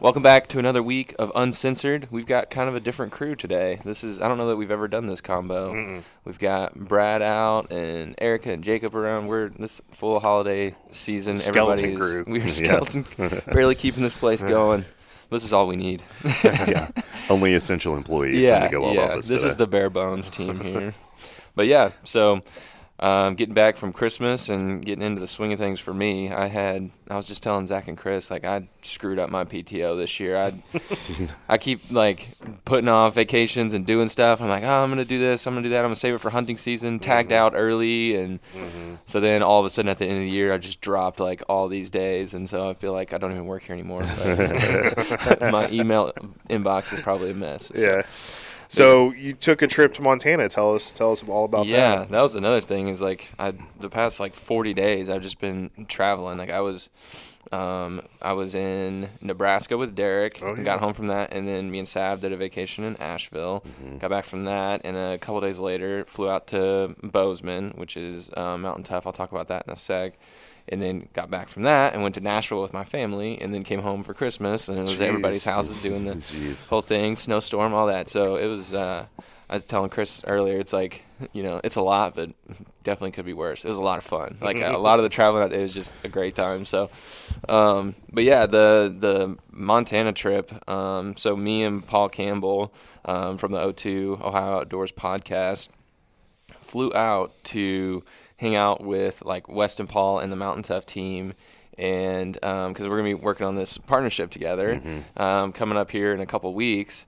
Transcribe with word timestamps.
Welcome 0.00 0.22
back 0.22 0.46
to 0.48 0.60
another 0.60 0.80
week 0.80 1.16
of 1.18 1.32
Uncensored. 1.34 2.06
We've 2.12 2.24
got 2.24 2.50
kind 2.50 2.68
of 2.68 2.76
a 2.76 2.80
different 2.80 3.10
crew 3.10 3.34
today. 3.34 3.80
This 3.84 4.04
is 4.04 4.20
I 4.20 4.28
don't 4.28 4.38
know 4.38 4.46
that 4.46 4.56
we've 4.56 4.70
ever 4.70 4.86
done 4.86 5.08
this 5.08 5.20
combo. 5.20 5.72
Mm-mm. 5.74 6.04
We've 6.24 6.38
got 6.38 6.76
Brad 6.76 7.20
out 7.20 7.72
and 7.72 8.14
Erica 8.18 8.52
and 8.52 8.62
Jacob 8.62 8.94
around. 8.94 9.26
We're 9.26 9.48
this 9.48 9.82
full 9.90 10.20
holiday 10.20 10.76
season. 10.92 11.36
Skeleton 11.36 11.84
Everybody's 11.84 12.12
crew. 12.12 12.24
we're 12.28 12.48
skeleton, 12.48 13.42
barely 13.52 13.74
keeping 13.74 14.04
this 14.04 14.14
place 14.14 14.40
going. 14.40 14.84
This 15.30 15.42
is 15.42 15.52
all 15.52 15.66
we 15.66 15.74
need. 15.74 16.04
yeah, 16.44 16.90
only 17.28 17.54
essential 17.54 17.96
employees 17.96 18.36
yeah, 18.36 18.70
yeah. 18.70 19.16
This 19.16 19.26
today. 19.26 19.46
is 19.46 19.56
the 19.56 19.66
bare 19.66 19.90
bones 19.90 20.30
team 20.30 20.60
here. 20.60 20.94
but 21.56 21.66
yeah, 21.66 21.90
so 22.04 22.42
um, 23.00 23.34
getting 23.36 23.54
back 23.54 23.76
from 23.76 23.92
Christmas 23.92 24.48
and 24.48 24.84
getting 24.84 25.04
into 25.04 25.20
the 25.20 25.28
swing 25.28 25.52
of 25.52 25.58
things 25.60 25.78
for 25.78 25.94
me, 25.94 26.32
I 26.32 26.46
had 26.48 26.90
I 27.08 27.16
was 27.16 27.28
just 27.28 27.42
telling 27.42 27.66
Zack 27.66 27.86
and 27.88 27.96
Chris 27.96 28.30
like 28.30 28.44
I 28.44 28.68
screwed 28.82 29.18
up 29.18 29.30
my 29.30 29.44
PTO 29.44 29.96
this 29.96 30.18
year. 30.18 30.36
I 30.36 30.52
I 31.48 31.58
keep 31.58 31.92
like 31.92 32.28
putting 32.64 32.88
off 32.88 33.14
vacations 33.14 33.72
and 33.72 33.86
doing 33.86 34.08
stuff. 34.08 34.40
I'm 34.42 34.48
like, 34.48 34.64
oh, 34.64 34.82
I'm 34.82 34.90
gonna 34.90 35.04
do 35.04 35.18
this. 35.18 35.46
I'm 35.46 35.54
gonna 35.54 35.62
do 35.64 35.70
that. 35.70 35.78
I'm 35.78 35.84
gonna 35.84 35.96
save 35.96 36.14
it 36.14 36.18
for 36.20 36.30
hunting 36.30 36.56
season. 36.56 36.98
Tagged 36.98 37.30
Mm-hmm. 37.30 37.38
out 37.44 37.52
early, 37.54 38.16
and 38.16 38.40
so 39.04 39.20
then 39.20 39.42
all 39.42 39.60
of 39.60 39.66
a 39.66 39.70
sudden 39.70 39.88
at 39.88 39.98
the 39.98 40.06
end 40.06 40.16
of 40.16 40.22
the 40.24 40.30
year, 40.30 40.52
I 40.52 40.58
just 40.58 40.80
dropped 40.80 41.20
like 41.20 41.42
all 41.48 41.68
these 41.68 41.90
days, 41.90 42.34
and 42.34 42.48
so 42.48 42.68
I 42.68 42.74
feel 42.74 42.92
like 42.92 43.12
I 43.12 43.18
don't 43.18 43.30
even 43.32 43.46
work 43.46 43.62
here 43.62 43.74
anymore. 43.74 44.02
But 44.24 45.40
my 45.52 45.68
email 45.70 46.12
inbox 46.50 46.92
is 46.92 47.00
probably 47.00 47.30
a 47.30 47.34
mess. 47.34 47.70
so. 47.74 47.80
Yeah. 47.80 48.02
So 48.68 49.12
you 49.12 49.32
took 49.32 49.62
a 49.62 49.66
trip 49.66 49.94
to 49.94 50.02
Montana. 50.02 50.48
Tell 50.48 50.74
us, 50.74 50.92
tell 50.92 51.12
us 51.12 51.24
all 51.26 51.46
about 51.46 51.66
yeah, 51.66 51.76
that. 51.76 51.98
Yeah, 51.98 52.04
that 52.04 52.22
was 52.22 52.34
another 52.34 52.60
thing. 52.60 52.88
Is 52.88 53.00
like 53.00 53.30
I 53.38 53.54
the 53.80 53.88
past 53.88 54.20
like 54.20 54.34
40 54.34 54.74
days 54.74 55.08
I've 55.08 55.22
just 55.22 55.40
been 55.40 55.70
traveling. 55.88 56.36
Like 56.38 56.50
I 56.50 56.60
was, 56.60 56.90
um, 57.50 58.02
I 58.20 58.34
was 58.34 58.54
in 58.54 59.08
Nebraska 59.22 59.78
with 59.78 59.94
Derek. 59.94 60.40
Oh, 60.42 60.54
yeah. 60.54 60.62
Got 60.62 60.80
home 60.80 60.92
from 60.92 61.06
that, 61.06 61.32
and 61.32 61.48
then 61.48 61.70
me 61.70 61.78
and 61.78 61.88
Sav 61.88 62.20
did 62.20 62.32
a 62.32 62.36
vacation 62.36 62.84
in 62.84 62.96
Asheville. 62.98 63.64
Got 63.98 64.10
back 64.10 64.24
from 64.24 64.44
that, 64.44 64.82
and 64.84 64.96
a 64.96 65.18
couple 65.18 65.40
days 65.40 65.58
later 65.58 66.04
flew 66.04 66.28
out 66.28 66.46
to 66.48 66.94
Bozeman, 67.02 67.72
which 67.76 67.96
is 67.96 68.30
um, 68.36 68.62
Mountain 68.62 68.84
Tough. 68.84 69.06
I'll 69.06 69.12
talk 69.14 69.32
about 69.32 69.48
that 69.48 69.64
in 69.66 69.72
a 69.72 69.76
sec. 69.76 70.14
And 70.70 70.82
then 70.82 71.08
got 71.14 71.30
back 71.30 71.48
from 71.48 71.62
that 71.62 71.94
and 71.94 72.02
went 72.02 72.14
to 72.16 72.20
Nashville 72.20 72.60
with 72.60 72.74
my 72.74 72.84
family, 72.84 73.40
and 73.40 73.54
then 73.54 73.64
came 73.64 73.80
home 73.80 74.02
for 74.02 74.12
Christmas, 74.12 74.68
and 74.68 74.78
it 74.78 74.82
was 74.82 74.94
Jeez. 74.94 75.00
everybody's 75.00 75.44
houses 75.44 75.78
doing 75.78 76.04
the 76.04 76.14
Jeez. 76.16 76.68
whole 76.68 76.82
thing, 76.82 77.16
snowstorm, 77.16 77.72
all 77.72 77.86
that. 77.86 78.08
So 78.08 78.36
it 78.36 78.46
was. 78.46 78.74
Uh, 78.74 79.06
I 79.50 79.54
was 79.54 79.62
telling 79.62 79.88
Chris 79.88 80.22
earlier, 80.26 80.58
it's 80.58 80.74
like 80.74 81.04
you 81.32 81.42
know, 81.42 81.58
it's 81.64 81.76
a 81.76 81.80
lot, 81.80 82.14
but 82.14 82.30
definitely 82.84 83.12
could 83.12 83.24
be 83.24 83.32
worse. 83.32 83.64
It 83.64 83.68
was 83.68 83.78
a 83.78 83.82
lot 83.82 83.96
of 83.96 84.04
fun. 84.04 84.36
Like 84.42 84.60
a 84.60 84.76
lot 84.76 84.98
of 84.98 85.04
the 85.04 85.08
traveling 85.08 85.48
day 85.48 85.62
was 85.62 85.72
just 85.72 85.90
a 86.04 86.08
great 86.08 86.34
time. 86.34 86.66
So, 86.66 86.90
um, 87.48 87.94
but 88.12 88.24
yeah, 88.24 88.44
the 88.44 88.94
the 88.96 89.38
Montana 89.50 90.12
trip. 90.12 90.52
Um, 90.68 91.16
so 91.16 91.34
me 91.34 91.64
and 91.64 91.86
Paul 91.86 92.10
Campbell 92.10 92.74
um, 93.06 93.38
from 93.38 93.52
the 93.52 93.58
O2 93.58 94.20
Ohio 94.22 94.58
Outdoors 94.60 94.92
podcast 94.92 95.70
flew 96.60 96.92
out 96.94 97.32
to 97.44 98.04
hang 98.38 98.56
out 98.56 98.82
with 98.82 99.22
like 99.24 99.48
Weston 99.48 99.86
Paul 99.86 100.18
and 100.20 100.32
the 100.32 100.36
Mountain 100.36 100.62
Tough 100.62 100.86
team. 100.86 101.34
And 101.76 102.32
because 102.32 102.88
we're 102.88 102.96
gonna 102.96 103.04
be 103.04 103.14
working 103.14 103.46
on 103.46 103.54
this 103.54 103.78
partnership 103.78 104.30
together, 104.32 104.80
um, 105.16 105.52
coming 105.52 105.78
up 105.78 105.92
here 105.92 106.12
in 106.12 106.20
a 106.20 106.26
couple 106.26 106.52
weeks, 106.52 107.06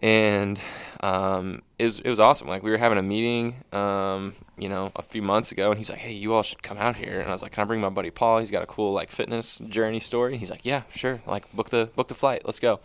and 0.00 0.60
um, 1.00 1.62
it 1.80 1.84
was 1.84 1.98
it 1.98 2.08
was 2.08 2.20
awesome. 2.20 2.46
Like 2.46 2.62
we 2.62 2.70
were 2.70 2.76
having 2.76 2.98
a 2.98 3.02
meeting, 3.02 3.56
um, 3.72 4.34
you 4.56 4.68
know, 4.68 4.92
a 4.94 5.02
few 5.02 5.20
months 5.22 5.50
ago, 5.50 5.70
and 5.70 5.78
he's 5.78 5.90
like, 5.90 5.98
"Hey, 5.98 6.12
you 6.12 6.34
all 6.34 6.44
should 6.44 6.62
come 6.62 6.78
out 6.78 6.94
here." 6.94 7.18
And 7.18 7.28
I 7.28 7.32
was 7.32 7.42
like, 7.42 7.50
"Can 7.50 7.62
I 7.62 7.64
bring 7.64 7.80
my 7.80 7.88
buddy 7.88 8.10
Paul? 8.10 8.38
He's 8.38 8.52
got 8.52 8.62
a 8.62 8.66
cool 8.66 8.92
like 8.92 9.10
fitness 9.10 9.58
journey 9.68 9.98
story." 9.98 10.38
He's 10.38 10.50
like, 10.50 10.64
"Yeah, 10.64 10.82
sure. 10.94 11.20
Like 11.26 11.52
book 11.52 11.70
the 11.70 11.90
book 11.96 12.06
the 12.06 12.14
flight. 12.14 12.42
Let's 12.44 12.60
go." 12.60 12.78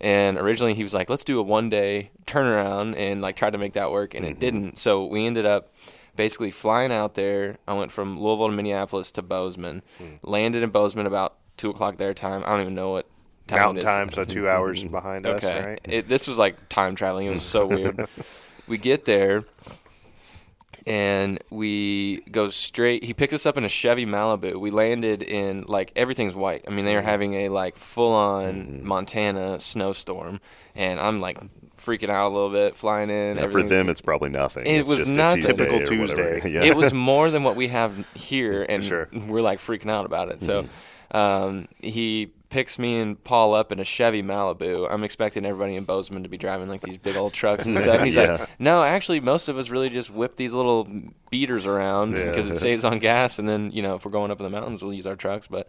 And 0.00 0.36
originally 0.36 0.74
he 0.74 0.82
was 0.82 0.92
like, 0.92 1.08
"Let's 1.08 1.22
do 1.22 1.38
a 1.38 1.42
one 1.44 1.70
day 1.70 2.10
turnaround," 2.26 2.96
and 2.96 3.20
like 3.22 3.36
tried 3.36 3.52
to 3.52 3.58
make 3.58 3.74
that 3.74 3.92
work, 3.92 4.14
and 4.14 4.24
it 4.24 4.40
didn't. 4.40 4.78
So 4.78 5.06
we 5.06 5.26
ended 5.26 5.46
up 5.46 5.72
basically 6.20 6.50
flying 6.50 6.92
out 6.92 7.14
there. 7.14 7.56
I 7.66 7.72
went 7.72 7.90
from 7.90 8.20
Louisville 8.20 8.48
to 8.48 8.52
Minneapolis 8.54 9.10
to 9.12 9.22
Bozeman, 9.22 9.82
hmm. 9.96 10.16
landed 10.22 10.62
in 10.62 10.68
Bozeman 10.68 11.06
about 11.06 11.38
two 11.56 11.70
o'clock 11.70 11.96
their 11.96 12.12
time. 12.12 12.42
I 12.44 12.50
don't 12.50 12.60
even 12.60 12.74
know 12.74 12.90
what 12.90 13.06
time 13.46 13.60
Mountain 13.60 13.78
it 13.78 13.80
is. 13.80 13.84
time, 13.86 14.10
so 14.10 14.24
two 14.24 14.46
hours 14.46 14.84
behind 14.98 15.24
us, 15.26 15.42
Okay. 15.42 15.64
right? 15.64 15.80
It, 15.84 16.08
this 16.10 16.28
was 16.28 16.36
like 16.36 16.68
time 16.68 16.94
traveling. 16.94 17.26
It 17.26 17.30
was 17.30 17.40
so 17.40 17.64
weird. 17.74 18.06
we 18.68 18.76
get 18.76 19.06
there 19.06 19.44
and 20.86 21.42
we 21.48 22.20
go 22.30 22.50
straight. 22.50 23.02
He 23.02 23.14
picked 23.14 23.32
us 23.32 23.46
up 23.46 23.56
in 23.56 23.64
a 23.64 23.68
Chevy 23.70 24.04
Malibu. 24.04 24.60
We 24.60 24.70
landed 24.70 25.22
in 25.22 25.64
like 25.68 25.90
everything's 25.96 26.34
white. 26.34 26.64
I 26.68 26.70
mean, 26.70 26.84
they 26.84 26.96
are 26.96 27.00
hmm. 27.00 27.08
having 27.08 27.32
a 27.32 27.48
like 27.48 27.78
full 27.78 28.12
on 28.12 28.60
hmm. 28.60 28.86
Montana 28.86 29.58
snowstorm, 29.58 30.42
and 30.74 31.00
I'm 31.00 31.22
like 31.22 31.38
freaking 31.84 32.10
out 32.10 32.28
a 32.28 32.32
little 32.34 32.50
bit 32.50 32.76
flying 32.76 33.10
in. 33.10 33.36
Yeah, 33.38 33.48
for 33.48 33.62
them, 33.62 33.88
it's 33.88 34.00
probably 34.00 34.28
nothing. 34.30 34.66
It 34.66 34.80
It's 34.80 34.88
was 34.88 34.98
just 35.00 35.10
a 35.12 35.14
nothing. 35.14 35.42
Tuesday 35.42 35.64
Typical. 35.66 35.86
Tuesday. 35.86 36.40
Yeah. 36.50 36.62
it 36.64 36.76
was 36.76 36.92
more 36.92 37.30
than 37.30 37.42
what 37.42 37.56
we 37.56 37.68
have 37.68 38.06
here, 38.14 38.64
and 38.68 38.82
Sure. 38.84 39.08
we're 39.28 39.42
like 39.42 39.58
freaking 39.58 39.90
out 39.90 40.06
about 40.06 40.30
it. 40.30 40.42
So 40.42 40.62
Mm-hmm. 40.62 41.16
um, 41.16 41.68
he 41.78 42.32
picks 42.50 42.80
me 42.80 42.98
and 42.98 43.22
Paul 43.22 43.54
up 43.54 43.70
in 43.70 43.78
a 43.78 43.84
Chevy 43.84 44.24
Malibu. 44.24 44.84
I'm 44.90 45.04
expecting 45.04 45.46
everybody 45.46 45.76
in 45.76 45.84
Bozeman 45.84 46.24
to 46.24 46.28
be 46.28 46.36
driving 46.36 46.68
like 46.68 46.80
these 46.80 46.98
big 46.98 47.16
old 47.16 47.32
trucks 47.32 47.64
and 47.64 47.78
stuff. 47.78 47.96
And 47.98 48.04
he's 48.04 48.16
Yeah. 48.16 48.32
like, 48.38 48.50
"No, 48.58 48.82
actually, 48.82 49.20
most 49.20 49.48
of 49.48 49.56
us 49.56 49.70
really 49.70 49.88
just 49.88 50.10
whip 50.10 50.34
these 50.34 50.52
little 50.52 50.88
beaters 51.30 51.64
around 51.64 52.16
Yeah. 52.16 52.24
because 52.30 52.50
it 52.50 52.56
saves 52.56 52.84
on 52.84 52.98
gas. 52.98 53.38
And 53.38 53.48
then 53.48 53.70
you 53.70 53.82
know, 53.82 53.94
if 53.94 54.04
we're 54.04 54.10
going 54.10 54.32
up 54.32 54.40
in 54.40 54.44
the 54.44 54.50
mountains, 54.50 54.82
we'll 54.82 54.92
use 54.92 55.06
our 55.06 55.14
trucks." 55.14 55.46
But 55.46 55.68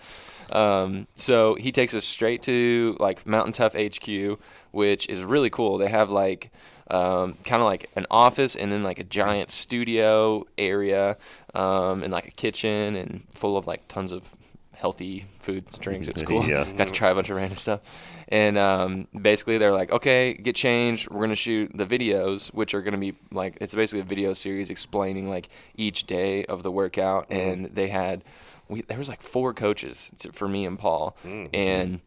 um, 0.52 1.08
so 1.16 1.54
he 1.56 1.72
takes 1.72 1.94
us 1.94 2.04
straight 2.04 2.42
to 2.44 2.98
like 3.00 3.28
Mountain 3.28 3.54
Tough 3.54 3.76
HQ, 3.76 4.40
which 4.72 5.08
is 5.08 5.24
really 5.24 5.50
cool. 5.50 5.78
They 5.78 5.90
have 5.90 6.10
like 6.10 6.52
um, 6.90 7.38
kind 7.44 7.62
of 7.62 7.66
like 7.66 7.90
an 7.96 8.06
office 8.12 8.56
and 8.56 8.72
then 8.72 8.84
like 8.84 9.00
a 9.00 9.04
giant 9.04 9.50
studio 9.52 10.46
area 10.58 11.18
um, 11.54 12.04
and 12.04 12.12
like 12.12 12.28
a 12.28 12.32
kitchen 12.32 12.96
and 12.96 13.24
full 13.32 13.58
of 13.58 13.68
like 13.68 13.88
tons 13.88 14.12
of 14.12 14.30
healthy 14.74 15.26
foods, 15.40 15.78
drinks. 15.78 16.08
It 16.08 16.16
was 16.16 16.24
cool. 16.28 16.44
Yeah. 16.44 16.66
Got 16.76 16.88
to 16.88 16.94
try 16.94 17.12
a 17.12 17.16
bunch 17.16 17.30
of 17.30 17.38
random 17.38 17.56
stuff. 17.56 17.82
And 18.28 18.58
um, 18.58 19.08
basically, 19.20 19.58
they're 19.58 19.74
like, 19.74 19.92
okay, 19.92 20.34
get 20.34 20.56
changed. 20.56 21.10
We're 21.10 21.22
gonna 21.22 21.36
shoot 21.36 21.72
the 21.74 21.86
videos, 21.86 22.54
which 22.54 22.74
are 22.74 22.82
gonna 22.82 22.98
be 22.98 23.14
like 23.32 23.58
it's 23.62 23.76
basically 23.76 24.02
a 24.02 24.06
video 24.06 24.34
series 24.34 24.70
explaining 24.70 25.30
like 25.30 25.50
each 25.76 26.08
day 26.08 26.46
of 26.46 26.64
the 26.64 26.72
workout. 26.72 27.28
And 27.30 27.66
they 27.74 27.90
had 27.90 28.24
we 28.70 28.82
there 28.84 28.98
was 28.98 29.10
like 29.10 29.22
four 29.22 29.54
coaches 29.54 30.12
for 30.34 30.48
me 30.48 30.66
and 30.66 30.80
Paul, 30.80 31.16
and 31.54 32.02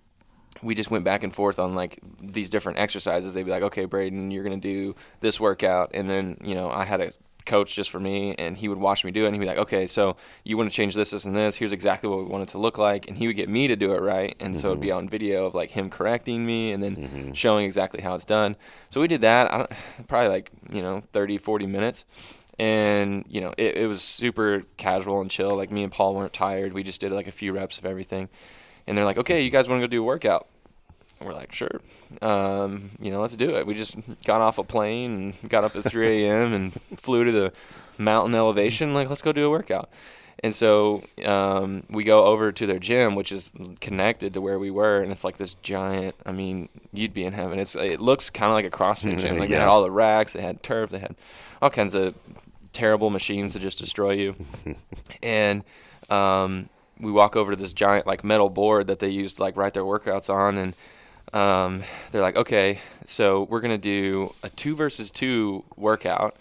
we 0.63 0.75
just 0.75 0.91
went 0.91 1.05
back 1.05 1.23
and 1.23 1.35
forth 1.35 1.59
on 1.59 1.75
like 1.75 1.99
these 2.21 2.51
different 2.51 2.79
exercises. 2.79 3.35
They'd 3.35 3.45
be 3.45 3.51
like, 3.51 3.63
okay, 3.65 3.87
Brayden, 3.87 4.33
you're 4.33 4.45
gonna 4.45 4.57
do 4.57 4.95
this 5.21 5.41
workout, 5.41 5.91
and 5.95 6.09
then 6.09 6.39
you 6.43 6.55
know 6.55 6.71
I 6.71 6.85
had 6.85 7.01
a 7.01 7.13
coach 7.45 7.75
just 7.75 7.91
for 7.91 8.01
me, 8.01 8.35
and 8.35 8.57
he 8.57 8.69
would 8.69 8.79
watch 8.79 9.05
me 9.05 9.11
do 9.11 9.25
it, 9.25 9.27
and 9.27 9.35
he'd 9.35 9.41
be 9.41 9.47
like, 9.47 9.59
okay, 9.59 9.87
so 9.87 10.17
you 10.45 10.57
want 10.57 10.71
to 10.71 10.75
change 10.75 10.95
this, 10.95 11.11
this, 11.11 11.25
and 11.25 11.37
this. 11.37 11.57
Here's 11.57 11.73
exactly 11.73 12.09
what 12.09 12.19
we 12.21 12.25
want 12.25 12.45
it 12.45 12.49
to 12.51 12.59
look 12.59 12.79
like, 12.79 13.09
and 13.09 13.17
he 13.17 13.27
would 13.27 13.37
get 13.37 13.49
me 13.49 13.69
to 13.69 13.77
do 13.77 13.93
it 13.93 14.01
right, 14.01 14.35
and 14.41 14.57
so 14.57 14.69
it'd 14.69 14.81
be 14.81 14.89
mm-hmm. 14.89 14.99
on 14.99 15.09
video 15.09 15.47
of 15.47 15.55
like 15.55 15.71
him 15.71 15.91
correcting 15.91 16.45
me, 16.45 16.73
and 16.73 16.83
then 16.83 16.97
mm-hmm. 16.97 17.33
showing 17.33 17.65
exactly 17.65 18.03
how 18.03 18.15
it's 18.15 18.25
done. 18.25 18.57
So 18.89 19.01
we 19.01 19.09
did 19.09 19.21
that, 19.23 19.53
I 19.53 19.59
don't, 19.59 19.71
probably 20.09 20.29
like 20.29 20.51
you 20.71 20.83
know 20.83 21.03
30, 21.13 21.39
40 21.39 21.67
minutes. 21.67 22.05
And 22.57 23.25
you 23.29 23.41
know 23.41 23.53
it, 23.59 23.79
it 23.79 23.89
was 23.89 24.01
super 24.01 24.63
casual 24.77 25.21
and 25.21 25.29
chill. 25.29 25.57
Like 25.57 25.73
me 25.73 25.83
and 25.83 25.91
Paul 25.91 26.15
weren't 26.15 26.33
tired. 26.33 26.73
We 26.73 26.85
just 26.85 27.01
did 27.01 27.11
like 27.11 27.27
a 27.27 27.33
few 27.33 27.53
reps 27.53 27.79
of 27.79 27.85
everything, 27.85 28.29
and 28.87 28.97
they're 28.97 29.05
like, 29.05 29.19
"Okay, 29.19 29.43
you 29.43 29.51
guys 29.51 29.69
want 29.69 29.81
to 29.81 29.87
go 29.87 29.91
do 29.91 30.03
a 30.03 30.07
workout?" 30.07 30.49
we're 31.21 31.33
like, 31.33 31.53
sure, 31.53 31.81
um, 32.23 32.91
you 33.01 33.11
know, 33.11 33.21
let's 33.21 33.37
do 33.37 33.57
it. 33.57 33.67
We 33.67 33.75
just 33.75 33.97
got 34.25 34.41
off 34.41 34.59
a 34.59 34.65
plane 34.65 35.33
and 35.43 35.51
got 35.51 35.65
up 35.65 35.75
at 35.77 35.85
3 35.85 36.25
a.m. 36.25 36.53
and 36.53 36.73
flew 36.73 37.25
to 37.25 37.33
the 37.33 37.53
mountain 37.99 38.35
elevation. 38.35 38.95
Like, 38.95 39.09
let's 39.09 39.23
go 39.23 39.33
do 39.33 39.47
a 39.47 39.51
workout. 39.51 39.89
And 40.43 40.55
so 40.55 41.03
um, 41.25 41.85
we 41.89 42.05
go 42.05 42.25
over 42.25 42.53
to 42.53 42.67
their 42.67 42.79
gym, 42.79 43.15
which 43.15 43.33
is 43.33 43.53
connected 43.81 44.35
to 44.35 44.41
where 44.41 44.59
we 44.59 44.71
were, 44.71 45.01
and 45.01 45.11
it's 45.11 45.25
like 45.25 45.39
this 45.39 45.55
giant. 45.57 46.17
I 46.27 46.33
mean, 46.33 46.69
you'd 46.93 47.15
be 47.15 47.25
in 47.25 47.33
heaven. 47.33 47.59
It's 47.59 47.75
it 47.75 48.01
looks 48.01 48.29
kind 48.29 48.51
of 48.51 48.55
like 48.55 48.67
a 48.67 48.71
CrossFit 48.71 49.19
gym. 49.21 49.39
Like 49.39 49.49
they 49.49 49.57
had 49.57 49.69
all 49.69 49.83
the 49.83 49.91
racks, 49.91 50.35
they 50.35 50.43
had 50.43 50.63
turf, 50.63 50.91
they 50.91 50.99
had 50.99 51.15
all 51.63 51.71
kinds 51.71 51.95
of 51.95 52.15
terrible 52.73 53.09
machines 53.09 53.55
to 53.55 53.59
just 53.59 53.79
destroy 53.79 54.13
you. 54.13 54.37
and 55.23 55.65
um, 56.11 56.69
we 57.01 57.11
walk 57.11 57.37
over 57.37 57.53
to 57.53 57.57
this 57.57 57.73
giant 57.73 58.07
like 58.07 58.25
metal 58.25 58.51
board 58.51 58.87
that 58.87 58.99
they 58.99 59.09
used 59.09 59.37
to 59.37 59.43
like 59.43 59.57
write 59.57 59.75
their 59.75 59.83
workouts 59.83 60.29
on, 60.33 60.57
and 60.59 60.75
um, 61.33 61.83
they're 62.13 62.23
like, 62.23 62.37
okay, 62.37 62.79
so 63.07 63.45
we're 63.45 63.61
gonna 63.61 63.79
do 63.79 64.33
a 64.43 64.49
two 64.51 64.77
versus 64.77 65.11
two 65.11 65.65
workout. 65.77 66.37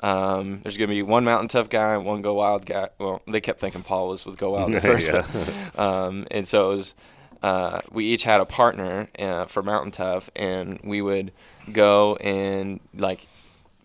Um, 0.00 0.60
there's 0.62 0.76
gonna 0.76 0.88
be 0.88 1.02
one 1.02 1.24
mountain 1.24 1.48
tough 1.48 1.68
guy 1.68 1.94
and 1.94 2.04
one 2.04 2.22
go 2.22 2.34
wild 2.34 2.64
guy. 2.64 2.88
Well, 2.98 3.20
they 3.26 3.40
kept 3.40 3.60
thinking 3.60 3.82
Paul 3.82 4.08
was 4.08 4.24
with 4.24 4.38
go 4.38 4.50
wild 4.50 4.72
at 4.74 4.82
first, 4.90 5.08
Yeah. 5.08 5.26
um, 5.76 6.26
and 6.30 6.46
so 6.46 6.70
it 6.70 6.74
was. 6.74 6.94
Uh, 7.40 7.80
we 7.92 8.04
each 8.06 8.24
had 8.24 8.40
a 8.40 8.44
partner 8.44 9.06
uh, 9.16 9.44
for 9.44 9.62
mountain 9.62 9.92
tough, 9.92 10.28
and 10.34 10.80
we 10.82 11.00
would 11.00 11.30
go 11.72 12.16
and 12.16 12.80
like 12.94 13.28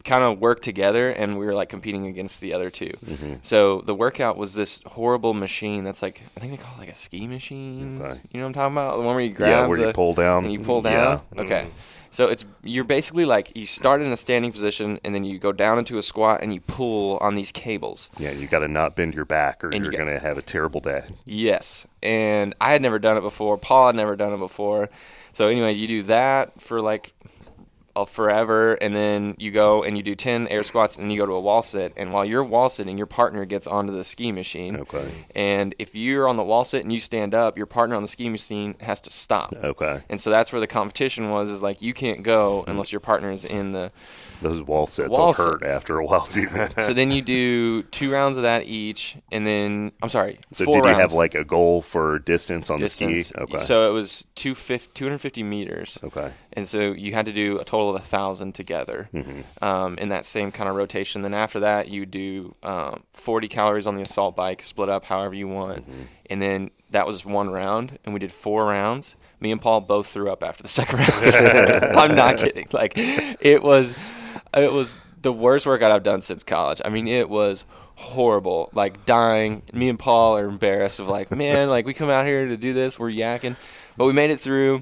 kind 0.04 0.24
of 0.24 0.40
work 0.40 0.62
together 0.62 1.10
and 1.12 1.38
we 1.40 1.46
were 1.46 1.54
like 1.54 1.70
competing 1.70 2.08
against 2.08 2.42
the 2.42 2.54
other 2.54 2.70
2 2.70 2.86
Mm-hmm. 3.06 3.34
So 3.42 3.80
the 3.82 3.96
workout 3.96 4.36
was 4.38 4.54
this 4.54 4.84
horrible 4.86 5.34
machine 5.34 5.84
that's 5.86 6.02
like 6.02 6.22
I 6.36 6.40
think 6.42 6.52
they 6.52 6.58
call 6.64 6.76
it 6.76 6.80
like 6.80 6.90
a 6.90 6.96
ski 6.96 7.28
machine. 7.28 8.02
Okay. 8.02 8.20
You 8.32 8.40
know 8.40 8.46
what 8.46 8.48
I'm 8.50 8.54
talking 8.54 8.74
about? 8.76 8.98
The 8.98 9.04
one 9.04 9.16
where 9.16 9.24
you 9.24 9.32
grab 9.34 9.50
Yeah, 9.50 9.68
where 9.68 9.78
you 9.80 9.94
pull 9.94 10.14
down. 10.14 10.44
and 10.44 10.52
you 10.54 10.60
pull 10.60 10.82
down. 10.82 11.22
Yeah. 11.36 11.42
Okay. 11.42 11.68
So 12.12 12.28
it's 12.28 12.46
you're 12.64 12.84
basically 12.84 13.26
like 13.26 13.56
you 13.58 13.66
start 13.66 14.02
in 14.02 14.12
a 14.12 14.18
standing 14.18 14.52
position 14.52 15.00
and 15.04 15.16
then 15.16 15.24
you 15.24 15.40
go 15.40 15.52
down 15.52 15.80
into 15.80 15.98
a 15.98 16.04
squat 16.04 16.42
and 16.44 16.54
you 16.54 16.60
pull 16.62 17.18
on 17.20 17.34
these 17.36 17.52
cables. 17.52 18.12
Yeah, 18.20 18.32
you 18.32 18.46
got 18.48 18.60
to 18.60 18.68
not 18.68 18.96
bend 18.96 19.16
your 19.16 19.26
back, 19.26 19.64
or 19.64 19.68
And 19.70 19.78
you 19.78 19.84
you're 19.84 19.92
got- 19.92 19.98
going 20.06 20.14
to 20.14 20.20
have 20.20 20.38
a 20.38 20.42
terrible 20.44 20.80
day. 20.80 21.06
Yes. 21.26 21.88
And 22.04 22.54
I 22.62 22.72
had 22.74 22.82
never 22.84 23.00
done 23.00 23.18
it 23.18 23.22
before. 23.22 23.58
Paul 23.58 23.88
had 23.88 23.96
never 23.96 24.16
done 24.16 24.32
it 24.34 24.38
before. 24.38 24.90
So 25.32 25.48
anyway, 25.48 25.74
you 25.74 25.88
do 25.88 26.04
that 26.04 26.62
for 26.62 26.82
like 26.82 27.14
forever, 28.06 28.74
and 28.74 28.96
then 28.96 29.36
you 29.38 29.52
go 29.52 29.84
and 29.84 29.96
you 29.96 30.04
do 30.04 30.16
ten 30.16 30.48
air 30.48 30.64
squats, 30.64 30.96
and 30.96 31.06
then 31.06 31.12
you 31.12 31.20
go 31.20 31.26
to 31.26 31.34
a 31.34 31.40
wall 31.40 31.62
sit. 31.62 31.94
And 31.96 32.12
while 32.12 32.26
you're 32.26 32.44
wall 32.44 32.70
sitting, 32.70 32.98
your 32.98 33.08
partner 33.08 33.46
gets 33.46 33.68
onto 33.68 33.94
the 33.94 34.04
ski 34.04 34.32
machine. 34.32 34.78
Okay. 34.78 35.10
And 35.36 35.76
if 35.80 35.96
you're 35.96 36.28
on 36.28 36.38
the 36.38 36.44
wall 36.44 36.64
sit 36.64 36.84
and 36.84 36.92
you 36.92 37.00
stand 37.00 37.34
up, 37.34 37.58
your 37.58 37.66
partner 37.66 37.96
on 37.96 38.02
the 38.02 38.08
ski 38.08 38.30
machine 38.30 38.76
has 38.80 39.00
to 39.02 39.12
stop. 39.12 39.54
Okay. 39.54 40.02
And 40.10 40.20
so 40.20 40.30
that's 40.30 40.52
where 40.52 40.60
the 40.60 40.68
competition 40.68 41.30
was. 41.30 41.50
Is 41.50 41.62
like 41.62 41.82
you 41.82 41.94
can't 41.94 42.24
go 42.24 42.62
mm-hmm. 42.62 42.72
unless 42.72 42.92
your 42.92 43.00
partner 43.00 43.32
is 43.32 43.46
in 43.46 43.72
the 43.72 43.92
Those 44.42 44.62
wall 44.62 44.88
sets 44.88 45.10
Wall 45.10 45.28
will 45.28 45.34
sit. 45.34 45.46
hurt 45.46 45.64
after 45.64 46.00
a 46.00 46.06
while 46.06 46.26
too. 46.26 46.48
so 46.80 46.94
then 46.94 47.12
you 47.12 47.22
do 47.22 47.84
two 47.84 48.12
rounds 48.12 48.38
of 48.38 48.44
that 48.44 48.66
each, 48.66 49.16
and 49.32 49.46
then 49.46 49.92
I'm 50.02 50.10
sorry, 50.10 50.40
so 50.52 50.66
four 50.66 50.82
did 50.82 50.90
you 50.90 50.96
have 50.96 51.14
like 51.14 51.36
a 51.36 51.44
goal 51.44 51.82
for 51.82 52.20
distance 52.20 52.70
on 52.70 52.80
distance. 52.80 53.14
the 53.18 53.24
ski? 53.24 53.42
Okay. 53.42 53.58
So 53.58 53.90
it 53.90 53.94
was 53.94 54.28
two 54.36 54.56
fif- 54.56 54.94
250 54.94 55.44
meters. 55.44 56.00
okay. 56.04 56.32
And 56.56 56.68
so 56.68 56.92
you 56.92 57.14
had 57.14 57.26
to 57.26 57.34
do 57.34 57.58
a 57.60 57.64
total 57.66 57.90
of 57.90 57.96
a 57.96 58.06
thousand 58.06 58.54
together 58.54 59.10
Mm-hmm. 59.14 59.64
um, 59.64 59.98
in 59.98 60.10
that 60.10 60.24
same 60.26 60.52
kind 60.52 60.70
of 60.70 60.76
rotation. 60.76 61.22
Then 61.24 61.34
after 61.34 61.62
that, 61.62 61.88
you 61.90 62.06
do 62.06 62.56
um, 62.62 63.04
40 63.14 63.48
calories 63.48 63.88
on 63.88 63.96
the 63.96 64.02
assault 64.04 64.36
bike, 64.36 64.62
split 64.62 64.88
up 64.90 65.04
however 65.06 65.34
you 65.34 65.48
want. 65.48 65.82
Mm-hmm. 65.82 66.02
And 66.30 66.42
then 66.42 66.72
that 66.92 67.08
was 67.08 67.26
one 67.26 67.50
round, 67.50 67.98
and 68.06 68.14
we 68.14 68.20
did 68.20 68.32
four 68.32 68.66
rounds. 68.66 69.16
Me 69.40 69.52
and 69.52 69.60
Paul 69.62 69.82
both 69.82 70.08
threw 70.08 70.32
up 70.32 70.44
after 70.44 70.62
the 70.64 70.70
second 70.80 71.00
round. 71.00 71.86
I'm 71.98 72.16
not 72.16 72.38
kidding. 72.38 72.68
Like 72.72 72.94
it 72.96 73.62
was, 73.64 73.96
it 74.56 74.72
was 74.72 74.96
the 75.22 75.34
worst 75.34 75.66
workout 75.66 75.92
I've 75.92 76.04
done 76.04 76.22
since 76.22 76.44
college. 76.44 76.82
I 76.86 76.90
mean, 76.90 77.08
it 77.08 77.30
was 77.30 77.66
horrible. 77.96 78.70
Like 78.74 79.06
dying. 79.06 79.64
Me 79.74 79.90
and 79.90 79.98
Paul 80.00 80.38
are 80.38 80.46
embarrassed 80.48 81.00
of 81.00 81.08
like, 81.08 81.32
man, 81.32 81.70
like 81.70 81.86
we 81.86 81.94
come 81.94 82.10
out 82.10 82.26
here 82.26 82.48
to 82.48 82.58
do 82.58 82.74
this, 82.74 83.00
we're 83.00 83.12
yakking, 83.12 83.56
but 83.98 84.06
we 84.06 84.14
made 84.14 84.30
it 84.32 84.40
through. 84.40 84.82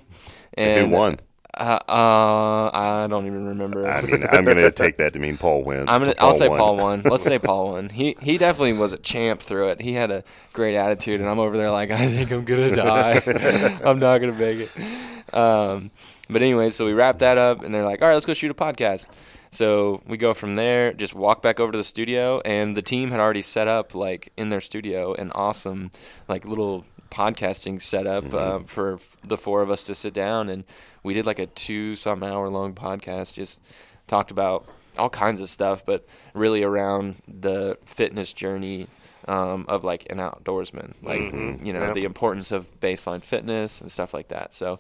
And 0.56 0.90
Who 0.92 0.96
won? 0.98 1.20
Uh, 1.54 1.80
uh, 1.88 2.72
I 2.74 3.08
don't 3.10 3.26
even 3.26 3.48
remember. 3.48 3.88
I 3.88 4.02
mean, 4.02 4.26
I'm 4.30 4.46
going 4.46 4.58
to 4.58 4.72
take 4.72 4.98
that 4.98 5.14
to 5.14 5.20
mean 5.20 5.38
Paul 5.38 5.64
wins. 5.64 5.86
I'm 5.90 6.02
gonna. 6.02 6.16
Paul 6.16 6.30
I'll 6.30 6.34
say 6.36 6.48
won. 6.48 6.58
Paul 6.58 6.78
won. 6.78 7.02
Let's 7.02 7.24
say 7.24 7.40
Paul 7.40 7.72
won. 7.72 7.90
He 7.90 8.16
he 8.22 8.38
definitely 8.38 8.74
was 8.74 8.94
a 8.94 8.98
champ 8.98 9.42
through 9.42 9.70
it. 9.70 9.82
He 9.82 9.94
had 9.94 10.12
a 10.12 10.24
great 10.54 10.76
attitude, 10.78 11.20
and 11.20 11.30
I'm 11.30 11.40
over 11.40 11.58
there 11.58 11.70
like 11.70 11.92
I 11.92 12.08
think 12.08 12.32
I'm 12.32 12.46
gonna 12.46 12.74
die. 12.74 13.22
I'm 13.84 14.00
not 14.00 14.20
gonna 14.20 14.34
make 14.34 14.60
it. 14.60 15.36
Um, 15.36 15.92
but 16.30 16.42
anyway, 16.42 16.70
so 16.70 16.86
we 16.86 16.94
wrap 16.94 17.20
that 17.20 17.38
up, 17.38 17.64
and 17.64 17.76
they're 17.76 17.86
like, 17.86 18.02
all 18.02 18.08
right, 18.08 18.14
let's 18.14 18.26
go 18.26 18.34
shoot 18.34 18.52
a 18.52 18.54
podcast. 18.54 19.08
So 19.54 20.02
we 20.08 20.16
go 20.16 20.34
from 20.34 20.56
there, 20.56 20.94
just 20.94 21.14
walk 21.14 21.42
back 21.42 21.60
over 21.60 21.74
to 21.74 21.78
the 21.78 21.84
studio, 21.84 22.40
and 22.46 22.78
the 22.78 22.82
team 22.82 23.12
had 23.12 23.20
already 23.20 23.42
set 23.42 23.68
up 23.68 23.94
like 23.94 24.32
in 24.38 24.48
their 24.48 24.62
studio 24.62 25.14
an 25.14 25.32
awesome 25.36 25.92
like 26.30 26.46
little 26.46 26.86
podcasting 27.12 27.82
setup 27.82 28.34
uh, 28.34 28.60
for 28.60 29.00
the 29.24 29.38
four 29.38 29.62
of 29.62 29.70
us 29.70 29.86
to 29.86 29.94
sit 29.96 30.14
down, 30.14 30.50
and 30.50 30.64
we 31.04 31.14
did 31.14 31.26
like 31.26 31.40
a 31.40 31.46
two 31.48 31.96
some 31.96 32.24
hour 32.24 32.50
long 32.50 32.74
podcast, 32.74 33.34
just 33.34 33.60
talked 34.08 34.32
about 34.32 34.66
all 34.98 35.10
kinds 35.10 35.40
of 35.42 35.50
stuff, 35.50 35.86
but 35.86 36.06
really 36.34 36.64
around 36.64 37.22
the 37.28 37.78
fitness 37.86 38.34
journey 38.34 38.88
um, 39.28 39.66
of 39.68 39.84
like 39.84 40.08
an 40.10 40.18
outdoorsman, 40.18 40.96
like 41.04 41.22
you 41.66 41.74
know 41.74 41.86
Yep. 41.88 41.96
the 41.96 42.04
importance 42.06 42.52
of 42.52 42.68
baseline 42.80 43.22
fitness 43.24 43.82
and 43.82 43.92
stuff 43.92 44.14
like 44.14 44.30
that. 44.30 44.54
So. 44.54 44.80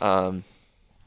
Um, 0.00 0.44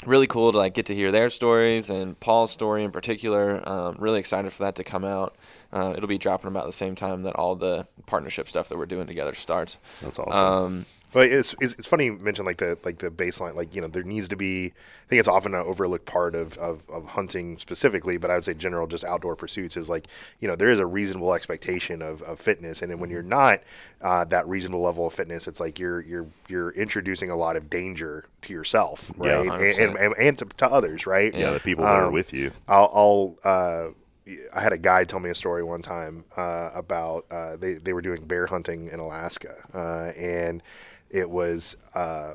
really 0.06 0.26
cool 0.26 0.52
to 0.52 0.58
like 0.58 0.74
get 0.74 0.88
to 0.88 0.96
hear 0.96 1.12
their 1.12 1.30
stories 1.30 1.92
and 1.92 2.20
Paul's 2.20 2.50
story 2.52 2.84
in 2.84 2.90
particular. 2.92 3.62
Um, 3.70 3.96
really 4.00 4.20
excited 4.20 4.52
for 4.52 4.64
that 4.64 4.76
to 4.78 4.84
come 4.84 5.06
out. 5.06 5.36
Uh, 5.74 5.94
it'll 5.96 6.08
be 6.08 6.18
dropping 6.18 6.48
about 6.48 6.66
the 6.66 6.74
same 6.74 6.96
time 6.96 7.24
that 7.24 7.36
all 7.36 7.56
the 7.56 7.88
partnership 8.06 8.48
stuff 8.50 8.68
that 8.70 8.78
we're 8.78 8.86
doing 8.86 9.08
together 9.08 9.34
starts. 9.34 9.78
That's 10.02 10.20
awesome. 10.20 10.44
Um, 10.44 10.86
But 11.14 11.28
it's, 11.28 11.54
it's 11.60 11.74
it's 11.74 11.88
funny 11.88 12.06
you 12.06 12.18
mentioned 12.22 12.46
like 12.46 12.58
the 12.58 12.78
like 12.86 13.00
the 13.00 13.10
baseline 13.10 13.54
like 13.54 13.76
you 13.76 13.82
know 13.82 13.88
there 13.88 14.04
needs 14.04 14.30
to 14.30 14.38
be 14.38 14.68
I 14.68 15.08
think 15.10 15.20
it's 15.20 15.28
often 15.28 15.54
an 15.54 15.62
overlooked 15.62 16.06
part 16.06 16.36
of, 16.36 16.58
of, 16.58 16.90
of 16.90 17.06
hunting 17.08 17.58
specifically 17.58 18.16
but 18.16 18.32
I 18.32 18.36
would 18.36 18.46
say 18.46 18.54
general 18.54 18.88
just 18.88 19.04
outdoor 19.04 19.36
pursuits 19.36 19.76
is 19.76 19.90
like 19.90 20.08
you 20.40 20.48
know 20.48 20.56
there 20.56 20.70
is 20.70 20.80
a 20.80 20.86
reasonable 20.86 21.34
expectation 21.34 22.02
of, 22.02 22.22
of 22.22 22.40
fitness 22.40 22.82
and 22.82 22.90
then 22.90 23.00
when 23.00 23.10
you're 23.10 23.24
not 23.24 23.60
uh, 24.02 24.24
that 24.26 24.48
reasonable 24.48 24.84
level 24.84 25.06
of 25.06 25.14
fitness 25.14 25.50
it's 25.50 25.60
like 25.60 25.80
you're 25.80 26.02
you're 26.02 26.28
you're 26.48 26.72
introducing 26.72 27.30
a 27.30 27.36
lot 27.36 27.58
of 27.58 27.70
danger 27.70 28.24
to 28.44 28.54
yourself 28.54 29.12
Yeah, 29.22 29.44
right 29.44 29.78
and, 29.78 29.98
and, 29.98 29.98
and, 29.98 30.16
and 30.18 30.38
to, 30.38 30.46
to 30.46 30.66
others 30.72 31.06
right 31.06 31.34
yeah, 31.34 31.52
the 31.52 31.60
people 31.60 31.84
that 31.84 31.92
are 31.92 32.06
um, 32.06 32.14
with 32.14 32.32
you. 32.32 32.52
I'll, 32.70 32.90
I'll 32.94 33.52
uh, 33.52 33.88
I 34.54 34.62
had 34.62 34.74
a 34.74 34.78
guy 34.78 35.04
tell 35.04 35.20
me 35.20 35.30
a 35.30 35.36
story 35.36 35.64
one 35.64 35.82
time 35.82 36.26
uh, 36.38 36.70
about 36.74 37.26
uh, 37.32 37.56
they 37.58 37.74
they 37.74 37.94
were 37.94 38.02
doing 38.02 38.24
bear 38.24 38.46
hunting 38.46 38.88
in 38.88 39.00
Alaska, 39.00 39.54
uh, 39.74 40.12
and 40.18 40.62
it 41.10 41.30
was. 41.30 41.76
Uh, 41.96 42.34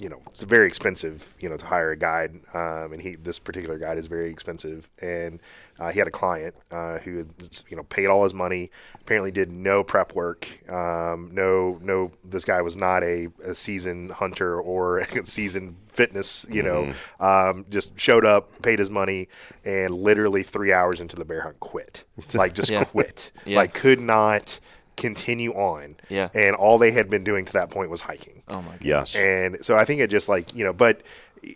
you 0.00 0.08
know, 0.08 0.20
it's 0.26 0.42
very 0.42 0.66
expensive, 0.66 1.32
you 1.38 1.48
know, 1.48 1.56
to 1.56 1.64
hire 1.66 1.92
a 1.92 1.96
guide. 1.96 2.34
Um, 2.52 2.92
and 2.92 3.00
he, 3.00 3.14
this 3.14 3.38
particular 3.38 3.78
guide 3.78 3.96
is 3.96 4.08
very 4.08 4.28
expensive. 4.28 4.88
And 5.00 5.40
uh, 5.78 5.90
he 5.90 5.98
had 5.98 6.06
a 6.08 6.10
client 6.12 6.54
uh, 6.70 6.98
who, 6.98 7.18
had, 7.18 7.28
you 7.68 7.76
know, 7.76 7.82
paid 7.84 8.06
all 8.06 8.22
his 8.24 8.32
money. 8.34 8.70
Apparently, 9.00 9.30
did 9.30 9.50
no 9.50 9.82
prep 9.84 10.14
work. 10.14 10.46
Um, 10.70 11.30
no, 11.32 11.78
no. 11.82 12.12
This 12.24 12.44
guy 12.44 12.62
was 12.62 12.76
not 12.76 13.02
a, 13.02 13.28
a 13.44 13.54
seasoned 13.54 14.12
hunter 14.12 14.60
or 14.60 14.98
a 14.98 15.26
seasoned 15.26 15.76
fitness. 15.88 16.46
You 16.48 16.62
know, 16.62 16.92
um, 17.20 17.66
just 17.70 17.98
showed 17.98 18.24
up, 18.24 18.62
paid 18.62 18.78
his 18.78 18.90
money, 18.90 19.28
and 19.64 19.94
literally 19.94 20.42
three 20.42 20.72
hours 20.72 21.00
into 21.00 21.16
the 21.16 21.24
bear 21.24 21.42
hunt, 21.42 21.60
quit. 21.60 22.04
Like 22.34 22.54
just 22.54 22.70
Yeah. 22.70 22.84
quit. 22.84 23.30
Yeah. 23.44 23.56
Like 23.58 23.74
could 23.74 24.00
not 24.00 24.60
continue 24.96 25.52
on. 25.52 25.96
Yeah. 26.08 26.28
And 26.34 26.54
all 26.54 26.78
they 26.78 26.92
had 26.92 27.10
been 27.10 27.24
doing 27.24 27.44
to 27.46 27.52
that 27.54 27.68
point 27.70 27.90
was 27.90 28.00
hiking. 28.02 28.42
oh 28.48 28.62
my 28.62 28.76
gosh. 28.76 29.14
Yeah. 29.16 29.20
And 29.46 29.64
so 29.64 29.76
I 29.76 29.84
think 29.84 30.00
it 30.00 30.08
just 30.08 30.28
like 30.28 30.54
you 30.54 30.64
know, 30.64 30.72
but 30.72 31.02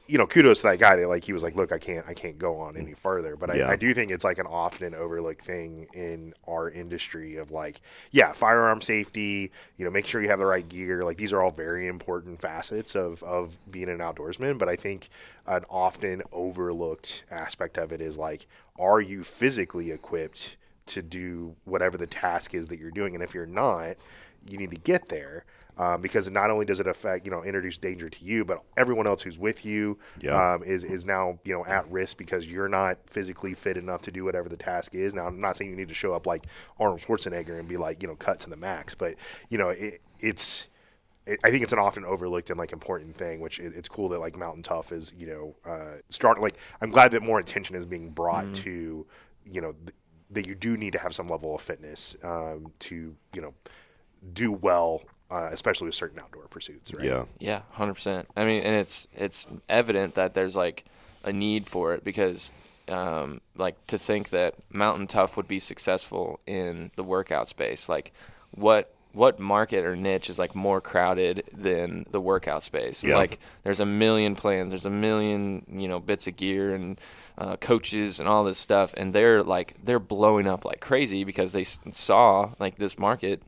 you 0.07 0.19
know, 0.19 0.27
kudos 0.27 0.61
to 0.63 0.69
that 0.69 0.79
guy. 0.79 0.97
That 0.97 1.09
like 1.09 1.25
he 1.25 1.33
was 1.33 1.43
like, 1.43 1.57
look, 1.57 1.73
I 1.73 1.79
can't, 1.79 2.07
I 2.09 2.15
can't 2.15 2.39
go 2.39 2.59
on 2.59 2.77
any 2.77 2.95
further. 2.95 3.37
But 3.37 3.57
Yeah. 3.57 3.69
I, 3.69 3.73
I 3.73 3.77
do 3.77 3.93
think 3.95 4.11
it's 4.11 4.25
like 4.25 4.39
an 4.39 4.47
often 4.47 4.95
overlooked 4.95 5.45
thing 5.45 5.87
in 5.95 6.35
our 6.47 6.71
industry 6.71 7.37
of 7.37 7.51
like, 7.51 7.81
yeah, 8.11 8.33
firearm 8.33 8.81
safety. 8.81 9.51
You 9.77 9.85
know, 9.85 9.91
make 9.91 10.07
sure 10.07 10.21
you 10.21 10.29
have 10.29 10.39
the 10.39 10.47
right 10.47 10.69
gear. 10.69 11.03
Like 11.03 11.17
these 11.17 11.33
are 11.33 11.43
all 11.43 11.51
very 11.51 11.87
important 11.87 12.41
facets 12.41 12.95
of 12.95 13.23
of 13.23 13.57
being 13.71 13.89
an 13.89 13.99
outdoorsman. 13.99 14.59
But 14.59 14.69
I 14.69 14.77
think 14.77 15.09
an 15.47 15.65
often 15.71 16.23
overlooked 16.33 17.25
aspect 17.31 17.79
of 17.79 17.93
it 17.93 18.01
is 18.01 18.19
like, 18.19 18.47
are 18.79 19.01
you 19.01 19.23
physically 19.25 19.91
equipped 19.91 20.57
to 20.87 21.03
do 21.03 21.55
whatever 21.65 21.97
the 21.99 22.07
task 22.07 22.55
is 22.55 22.69
that 22.69 22.79
you're 22.79 22.91
doing? 22.91 23.15
And 23.15 23.23
if 23.23 23.35
you're 23.35 23.47
not, 23.47 23.97
you 24.49 24.57
need 24.59 24.71
to 24.71 24.77
get 24.77 25.09
there 25.09 25.45
um, 25.79 26.03
because 26.03 26.31
not 26.31 26.51
only 26.51 26.65
does 26.67 26.81
it 26.81 26.87
affect, 26.87 27.25
you 27.25 27.31
know, 27.31 27.43
introduce 27.45 27.79
danger 27.79 28.09
to 28.09 28.25
you, 28.25 28.45
but 28.45 28.63
everyone 28.77 29.07
else 29.07 29.23
who's 29.23 29.39
with 29.39 29.65
you 29.65 29.99
Yeah. 30.21 30.55
um, 30.55 30.63
is 30.65 30.85
is 30.85 31.07
now 31.07 31.39
you 31.45 31.55
know 31.55 31.65
at 31.65 31.91
risk 31.91 32.17
because 32.19 32.47
you're 32.47 32.69
not 32.69 32.99
physically 33.09 33.55
fit 33.55 33.77
enough 33.77 34.03
to 34.03 34.11
do 34.11 34.25
whatever 34.25 34.49
the 34.49 34.57
task 34.57 34.95
is. 34.95 35.15
Now, 35.15 35.27
I'm 35.27 35.41
not 35.41 35.57
saying 35.57 35.71
you 35.71 35.77
need 35.77 35.89
to 35.89 35.95
show 35.95 36.13
up 36.13 36.27
like 36.27 36.47
Arnold 36.81 37.01
Schwarzenegger 37.01 37.59
and 37.59 37.69
be 37.69 37.77
like 37.77 38.03
you 38.03 38.09
know 38.09 38.17
cut 38.17 38.41
to 38.41 38.51
the 38.51 38.57
max, 38.57 38.95
but 38.95 39.15
you 39.49 39.57
know 39.59 39.69
it, 39.71 40.01
it's 40.21 40.69
it, 41.27 41.39
I 41.45 41.51
think 41.51 41.63
it's 41.63 41.73
an 41.75 41.79
often 41.79 42.05
overlooked 42.05 42.49
and 42.51 42.59
like 42.59 42.73
important 42.73 43.15
thing, 43.17 43.41
which 43.41 43.61
it, 43.61 43.73
it's 43.77 43.89
cool 43.89 44.09
that 44.09 44.19
like 44.19 44.37
Mountain 44.37 44.63
Tough 44.65 44.93
is 44.93 45.13
you 45.17 45.27
know 45.29 45.57
uh, 45.71 45.99
starting. 46.11 46.43
Like 46.43 46.57
I'm 46.81 46.91
glad 46.91 47.11
that 47.13 47.23
more 47.23 47.39
attention 47.39 47.77
is 47.77 47.87
being 47.87 48.11
brought 48.11 48.45
Mm-hmm. 48.47 48.53
to 48.65 49.07
you 49.45 49.61
know 49.61 49.73
th- 49.73 49.95
that 50.31 50.47
you 50.47 50.55
do 50.55 50.77
need 50.77 50.93
to 50.93 50.99
have 50.99 51.15
some 51.15 51.29
level 51.29 51.55
of 51.55 51.61
fitness 51.63 52.17
um, 52.23 52.73
to 52.81 53.15
you 53.35 53.41
know 53.43 53.55
do 54.33 54.51
well, 54.53 55.03
uh, 55.31 55.49
especially 55.53 55.87
with 55.87 55.95
certain 55.95 56.19
outdoor 56.19 56.47
pursuits. 56.49 56.93
Right? 56.95 57.07
Yeah. 57.07 57.25
Yeah, 57.39 57.61
hundred 57.73 57.95
percent. 57.95 58.29
I 58.37 58.45
mean, 58.45 58.63
and 58.63 58.75
it's 58.77 59.07
it's 59.17 59.47
evident 59.69 60.15
that 60.15 60.35
there's 60.35 60.57
like 60.57 60.85
a 61.25 61.33
need 61.33 61.67
for 61.67 61.95
it 61.95 62.05
because, 62.05 62.53
um, 62.89 63.41
like, 63.57 63.75
to 63.89 63.99
think 63.99 64.31
that 64.31 64.55
Mountain 64.73 65.09
Tough 65.09 65.37
would 65.37 65.49
be 65.49 65.59
successful 65.59 66.41
in 66.47 66.91
the 66.97 67.03
workout 67.05 67.49
space, 67.49 67.89
like, 67.89 68.13
what 68.53 68.95
what 69.13 69.41
market 69.41 69.85
or 69.85 69.97
niche 69.97 70.29
is 70.31 70.39
like 70.39 70.55
more 70.55 70.81
crowded 70.81 71.43
than 71.53 72.07
the 72.11 72.21
workout 72.21 72.63
space? 72.63 73.03
Yeah. 73.03 73.17
Like, 73.17 73.39
there's 73.65 73.81
a 73.81 73.87
million 73.87 74.37
plans, 74.37 74.71
there's 74.71 74.85
a 74.87 74.91
million 74.91 75.67
you 75.71 75.89
know 75.89 75.99
bits 75.99 76.27
of 76.27 76.37
gear 76.37 76.75
and 76.75 77.01
uh, 77.37 77.57
coaches 77.57 78.21
and 78.21 78.29
all 78.29 78.45
this 78.45 78.59
stuff, 78.59 78.95
and 78.97 79.13
they're 79.13 79.43
like 79.43 79.75
they're 79.85 79.99
blowing 79.99 80.47
up 80.47 80.65
like 80.65 80.81
crazy 80.81 81.25
because 81.25 81.53
they 81.53 81.63
s- 81.63 81.81
saw 81.93 82.53
like 82.59 82.77
this 82.77 82.99
market 82.99 83.43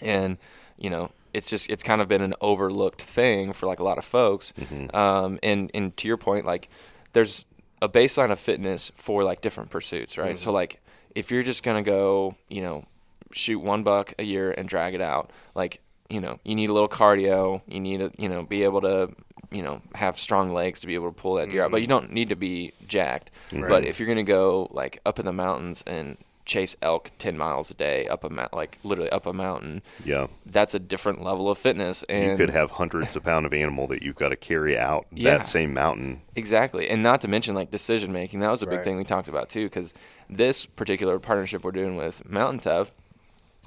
and 0.00 0.38
you 0.80 0.90
know 0.90 1.10
it's 1.32 1.48
just 1.48 1.70
it's 1.70 1.82
kind 1.82 2.00
of 2.00 2.08
been 2.08 2.22
an 2.22 2.34
overlooked 2.40 3.02
thing 3.02 3.52
for 3.52 3.66
like 3.66 3.78
a 3.78 3.84
lot 3.84 3.98
of 3.98 4.04
folks. 4.04 4.52
Mm-hmm. 4.58 4.94
Um, 4.94 5.38
and 5.42 5.70
and 5.74 5.96
to 5.98 6.08
your 6.08 6.16
point 6.16 6.46
like 6.46 6.68
there's 7.12 7.46
a 7.82 7.88
baseline 7.88 8.30
of 8.30 8.38
fitness 8.38 8.90
for 8.96 9.24
like 9.24 9.40
different 9.40 9.70
pursuits 9.70 10.18
right? 10.18 10.34
Mm-hmm. 10.34 10.44
So 10.44 10.52
like 10.52 10.80
if 11.14 11.30
you're 11.30 11.42
just 11.42 11.62
gonna 11.62 11.82
go 11.82 12.34
you 12.48 12.62
know 12.62 12.84
shoot 13.32 13.60
one 13.60 13.82
buck 13.82 14.14
a 14.18 14.24
year 14.24 14.50
and 14.50 14.68
drag 14.68 14.94
it 14.94 15.00
out 15.00 15.30
like 15.54 15.80
you 16.08 16.20
know 16.20 16.40
you 16.44 16.54
need 16.56 16.68
a 16.68 16.72
little 16.72 16.88
cardio 16.88 17.62
you 17.68 17.78
need 17.78 17.98
to 17.98 18.10
you 18.18 18.28
know 18.28 18.42
be 18.42 18.64
able 18.64 18.80
to 18.80 19.08
you 19.52 19.62
know 19.62 19.80
have 19.94 20.18
strong 20.18 20.52
legs 20.52 20.80
to 20.80 20.86
be 20.86 20.94
able 20.94 21.08
to 21.08 21.14
pull 21.14 21.34
that 21.34 21.48
deer 21.48 21.64
out 21.64 21.70
but 21.70 21.76
mm-hmm. 21.76 21.82
you 21.82 21.86
don't 21.86 22.12
need 22.12 22.28
to 22.28 22.36
be 22.36 22.72
jacked. 22.86 23.30
But 23.68 23.84
if 23.84 23.98
you're 23.98 24.08
gonna 24.08 24.22
go 24.22 24.68
like 24.72 25.00
up 25.06 25.18
in 25.18 25.26
the 25.26 25.32
mountains 25.32 25.82
and 25.86 26.16
chase 26.50 26.74
elk 26.82 27.12
10 27.18 27.38
miles 27.38 27.70
a 27.70 27.74
day 27.74 28.08
up 28.08 28.24
a 28.24 28.28
mountain, 28.28 28.56
like 28.58 28.76
literally 28.82 29.08
up 29.10 29.24
a 29.24 29.32
mountain 29.32 29.82
Yeah. 30.04 30.26
that's 30.46 30.74
a 30.74 30.80
different 30.80 31.22
level 31.22 31.48
of 31.48 31.56
fitness 31.58 32.02
and 32.08 32.24
you 32.32 32.36
could 32.36 32.50
have 32.50 32.72
hundreds 32.72 33.14
of 33.14 33.22
pound 33.22 33.46
of 33.46 33.52
animal 33.52 33.86
that 33.86 34.02
you've 34.02 34.16
got 34.16 34.30
to 34.30 34.36
carry 34.36 34.76
out 34.76 35.06
Yeah. 35.12 35.38
that 35.38 35.46
same 35.46 35.72
mountain. 35.72 36.22
exactly 36.34 36.88
and 36.88 37.04
not 37.04 37.20
to 37.20 37.28
mention 37.28 37.54
like 37.54 37.70
decision 37.70 38.10
making 38.12 38.40
that 38.40 38.50
was 38.50 38.62
a 38.62 38.66
big 38.66 38.78
Right. 38.78 38.84
thing 38.84 38.96
we 38.96 39.04
talked 39.04 39.28
about 39.28 39.48
too 39.48 39.66
because 39.66 39.94
this 40.28 40.66
particular 40.66 41.20
partnership 41.20 41.62
we're 41.62 41.70
doing 41.70 41.94
with 41.94 42.28
mountain 42.28 42.58
tough 42.58 42.90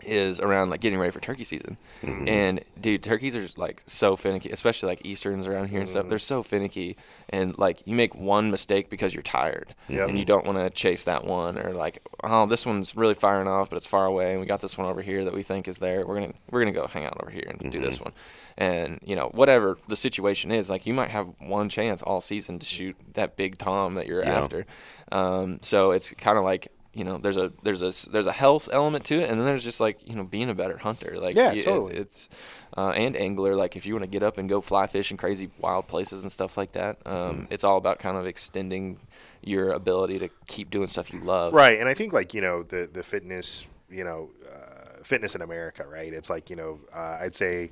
is 0.05 0.39
around 0.39 0.69
like 0.69 0.81
getting 0.81 1.00
ready 1.00 1.12
for 1.12 1.19
turkey 1.19 1.43
season. 1.43 1.77
Mm-hmm. 2.01 2.27
And 2.27 2.62
dude 2.79 3.03
turkeys 3.03 3.36
are 3.36 3.41
just, 3.41 3.57
like 3.57 3.83
so 3.86 4.15
finicky 4.15 4.50
especially 4.50 4.88
like 4.88 5.05
easterns 5.05 5.48
around 5.48 5.67
here 5.69 5.79
and 5.79 5.89
stuff. 5.89 6.03
Mm-hmm. 6.03 6.10
They're 6.10 6.19
so 6.19 6.43
finicky. 6.43 6.98
And 7.29 7.57
like 7.57 7.81
you 7.86 7.95
make 7.95 8.15
one 8.15 8.51
mistake 8.51 8.89
because 8.89 9.13
you're 9.13 9.24
tired. 9.24 9.75
Yep. 9.89 10.10
and 10.10 10.19
you 10.19 10.25
don't 10.25 10.45
want 10.45 10.57
to 10.57 10.69
chase 10.69 11.03
that 11.05 11.25
one 11.25 11.57
or 11.57 11.74
like 11.74 12.01
oh 12.24 12.45
this 12.45 12.65
one's 12.65 12.95
really 12.95 13.13
firing 13.13 13.48
off 13.48 13.69
but 13.69 13.77
it's 13.77 13.88
far 13.88 14.05
away 14.05 14.31
and 14.31 14.39
we 14.39 14.45
got 14.45 14.62
this 14.62 14.77
one 14.77 14.88
over 14.88 15.01
here 15.01 15.24
that 15.25 15.33
we 15.33 15.43
think 15.43 15.67
is 15.67 15.79
there. 15.79 16.05
We're 16.05 16.19
gonna 16.19 16.33
we're 16.51 16.62
gonna 16.62 16.72
go 16.72 16.88
hang 16.88 17.05
out 17.05 17.17
over 17.22 17.31
here 17.31 17.45
and 17.48 17.72
do 17.72 17.79
this 17.79 17.95
mm-hmm. 17.95 18.05
one. 18.05 18.13
And 18.57 19.00
you 19.03 19.15
know 19.15 19.29
whatever 19.33 19.77
the 19.88 19.95
situation 19.95 20.51
is 20.51 20.69
like 20.69 20.86
you 20.86 20.93
might 20.93 21.10
have 21.10 21.27
one 21.39 21.69
chance 21.69 22.01
all 22.01 22.22
season 22.22 22.60
to 22.60 22.65
shoot 22.65 22.95
that 23.13 23.36
big 23.36 23.57
tom 23.57 23.95
that 23.95 24.07
you're 24.07 24.24
Yeah. 24.24 24.39
after. 24.39 24.65
Um, 25.12 25.60
so 25.62 25.91
it's 25.91 26.12
kind 26.13 26.38
of 26.38 26.43
like 26.43 26.72
you 26.93 27.03
know 27.03 27.17
there's 27.17 27.38
a 27.38 27.51
there's 27.63 27.81
a 27.81 28.09
there's 28.12 28.27
a 28.27 28.31
health 28.31 28.69
element 28.71 29.03
to 29.05 29.15
it 29.19 29.29
and 29.29 29.39
then 29.39 29.45
there's 29.45 29.63
just 29.63 29.79
like 29.79 30.07
you 30.07 30.15
know 30.15 30.23
being 30.23 30.50
a 30.50 30.53
better 30.53 30.77
hunter 30.77 31.17
like 31.19 31.35
Yeah, 31.35 31.51
it- 31.51 31.65
totally. 31.65 31.95
it's 31.95 32.29
uh, 32.77 32.89
and 32.91 33.15
angler 33.17 33.55
like 33.55 33.75
if 33.75 33.85
you 33.85 33.93
want 33.95 34.03
to 34.03 34.09
get 34.09 34.21
up 34.23 34.38
and 34.38 34.47
go 34.47 34.62
fly 34.62 34.85
fish 34.88 35.09
in 35.12 35.17
crazy 35.17 35.50
wild 35.59 35.88
places 35.88 36.21
and 36.21 36.31
stuff 36.31 36.55
like 36.57 36.73
that 36.73 36.97
um, 37.05 37.13
Mm-hmm. 37.13 37.53
it's 37.53 37.63
all 37.63 37.77
about 37.77 37.97
kind 38.00 38.15
of 38.17 38.25
extending 38.27 38.97
your 39.41 39.71
ability 39.71 40.19
to 40.19 40.29
keep 40.47 40.69
doing 40.69 40.88
stuff 40.88 41.12
you 41.12 41.19
love 41.19 41.53
Right, 41.53 41.79
and 41.79 41.89
I 41.89 41.93
think 41.95 42.13
like 42.13 42.33
you 42.33 42.41
know 42.41 42.63
the 42.63 42.88
the 42.91 43.03
fitness, 43.03 43.65
you 43.89 44.03
know, 44.03 44.29
uh, 44.51 45.03
fitness 45.03 45.35
in 45.35 45.41
America, 45.41 45.85
right? 45.85 46.13
It's 46.13 46.29
like 46.29 46.50
you 46.50 46.55
know, 46.55 46.79
uh, 46.95 47.17
I'd 47.21 47.35
say, 47.35 47.71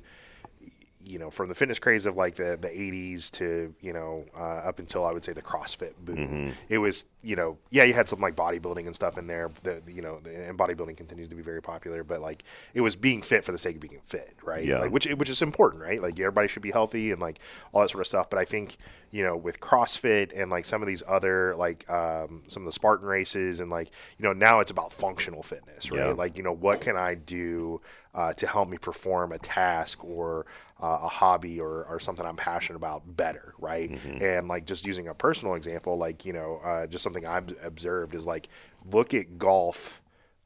you 1.04 1.18
know, 1.18 1.30
from 1.30 1.48
the 1.48 1.54
fitness 1.54 1.78
craze 1.78 2.06
of 2.06 2.16
like 2.16 2.36
the 2.36 2.58
the 2.60 2.68
'80s 2.68 3.30
to 3.32 3.74
you 3.80 3.92
know 3.92 4.24
uh, 4.36 4.40
up 4.68 4.78
until 4.78 5.04
I 5.04 5.12
would 5.12 5.24
say 5.24 5.32
the 5.32 5.42
CrossFit 5.42 5.94
boom, 6.04 6.52
it 6.68 6.78
was 6.78 7.06
you 7.22 7.36
know, 7.36 7.56
yeah, 7.70 7.84
you 7.84 7.92
had 7.92 8.08
some 8.08 8.20
like 8.20 8.34
bodybuilding 8.34 8.86
and 8.86 8.94
stuff 8.94 9.16
in 9.16 9.26
there. 9.26 9.50
The 9.62 9.80
you 9.86 10.02
know, 10.02 10.20
and 10.24 10.58
bodybuilding 10.58 10.96
continues 10.96 11.28
to 11.28 11.34
be 11.34 11.42
very 11.42 11.62
popular, 11.62 12.02
but 12.02 12.20
like 12.20 12.44
it 12.74 12.80
was 12.80 12.96
being 12.96 13.22
fit 13.22 13.44
for 13.44 13.52
the 13.52 13.58
sake 13.58 13.76
of 13.76 13.80
being 13.80 14.00
fit, 14.04 14.36
right? 14.42 14.64
Yeah. 14.64 14.78
Like, 14.78 14.92
which 14.92 15.06
which 15.06 15.30
is 15.30 15.42
important, 15.42 15.82
right? 15.82 16.02
Like 16.02 16.18
everybody 16.18 16.48
should 16.48 16.62
be 16.62 16.72
healthy 16.72 17.12
and 17.12 17.20
like 17.20 17.38
all 17.72 17.82
that 17.82 17.90
sort 17.90 18.00
of 18.00 18.06
stuff. 18.06 18.28
But 18.28 18.38
I 18.38 18.44
think 18.44 18.76
you 19.12 19.22
know 19.22 19.36
with 19.36 19.60
CrossFit 19.60 20.32
and 20.34 20.50
like 20.50 20.64
some 20.64 20.82
of 20.82 20.88
these 20.88 21.02
other 21.06 21.54
like 21.54 21.88
um, 21.88 22.42
some 22.48 22.62
of 22.62 22.66
the 22.66 22.72
Spartan 22.72 23.06
races 23.06 23.60
and 23.60 23.70
like 23.70 23.90
you 24.18 24.24
know 24.24 24.32
now 24.32 24.58
it's 24.60 24.70
about 24.70 24.92
functional 24.92 25.42
fitness, 25.42 25.90
right? 25.90 26.08
Yeah. 26.08 26.12
Like 26.12 26.36
you 26.36 26.42
know 26.42 26.52
what 26.52 26.80
can 26.80 26.96
I 26.96 27.14
do 27.14 27.80
uh, 28.14 28.32
to 28.32 28.46
help 28.46 28.68
me 28.68 28.78
perform 28.78 29.32
a 29.32 29.38
task 29.38 30.02
or 30.02 30.46
uh, 30.82 31.00
a 31.02 31.08
hobby 31.08 31.60
or, 31.60 31.84
or 31.84 32.00
something 32.00 32.26
I'm 32.26 32.36
passionate 32.36 32.76
about 32.76 33.16
better, 33.16 33.54
right? 33.58 33.90
And 34.22 34.48
like 34.48 34.66
just 34.66 34.86
using 34.86 35.08
a 35.08 35.14
personal 35.14 35.54
example, 35.54 35.96
like 35.98 36.24
you 36.24 36.32
know 36.32 36.60
uh, 36.64 36.86
just 36.86 37.04
something 37.04 37.26
I've 37.26 37.54
observed 37.62 38.14
is 38.14 38.26
like 38.26 38.48
look 38.90 39.14
at 39.14 39.38
golf 39.38 40.01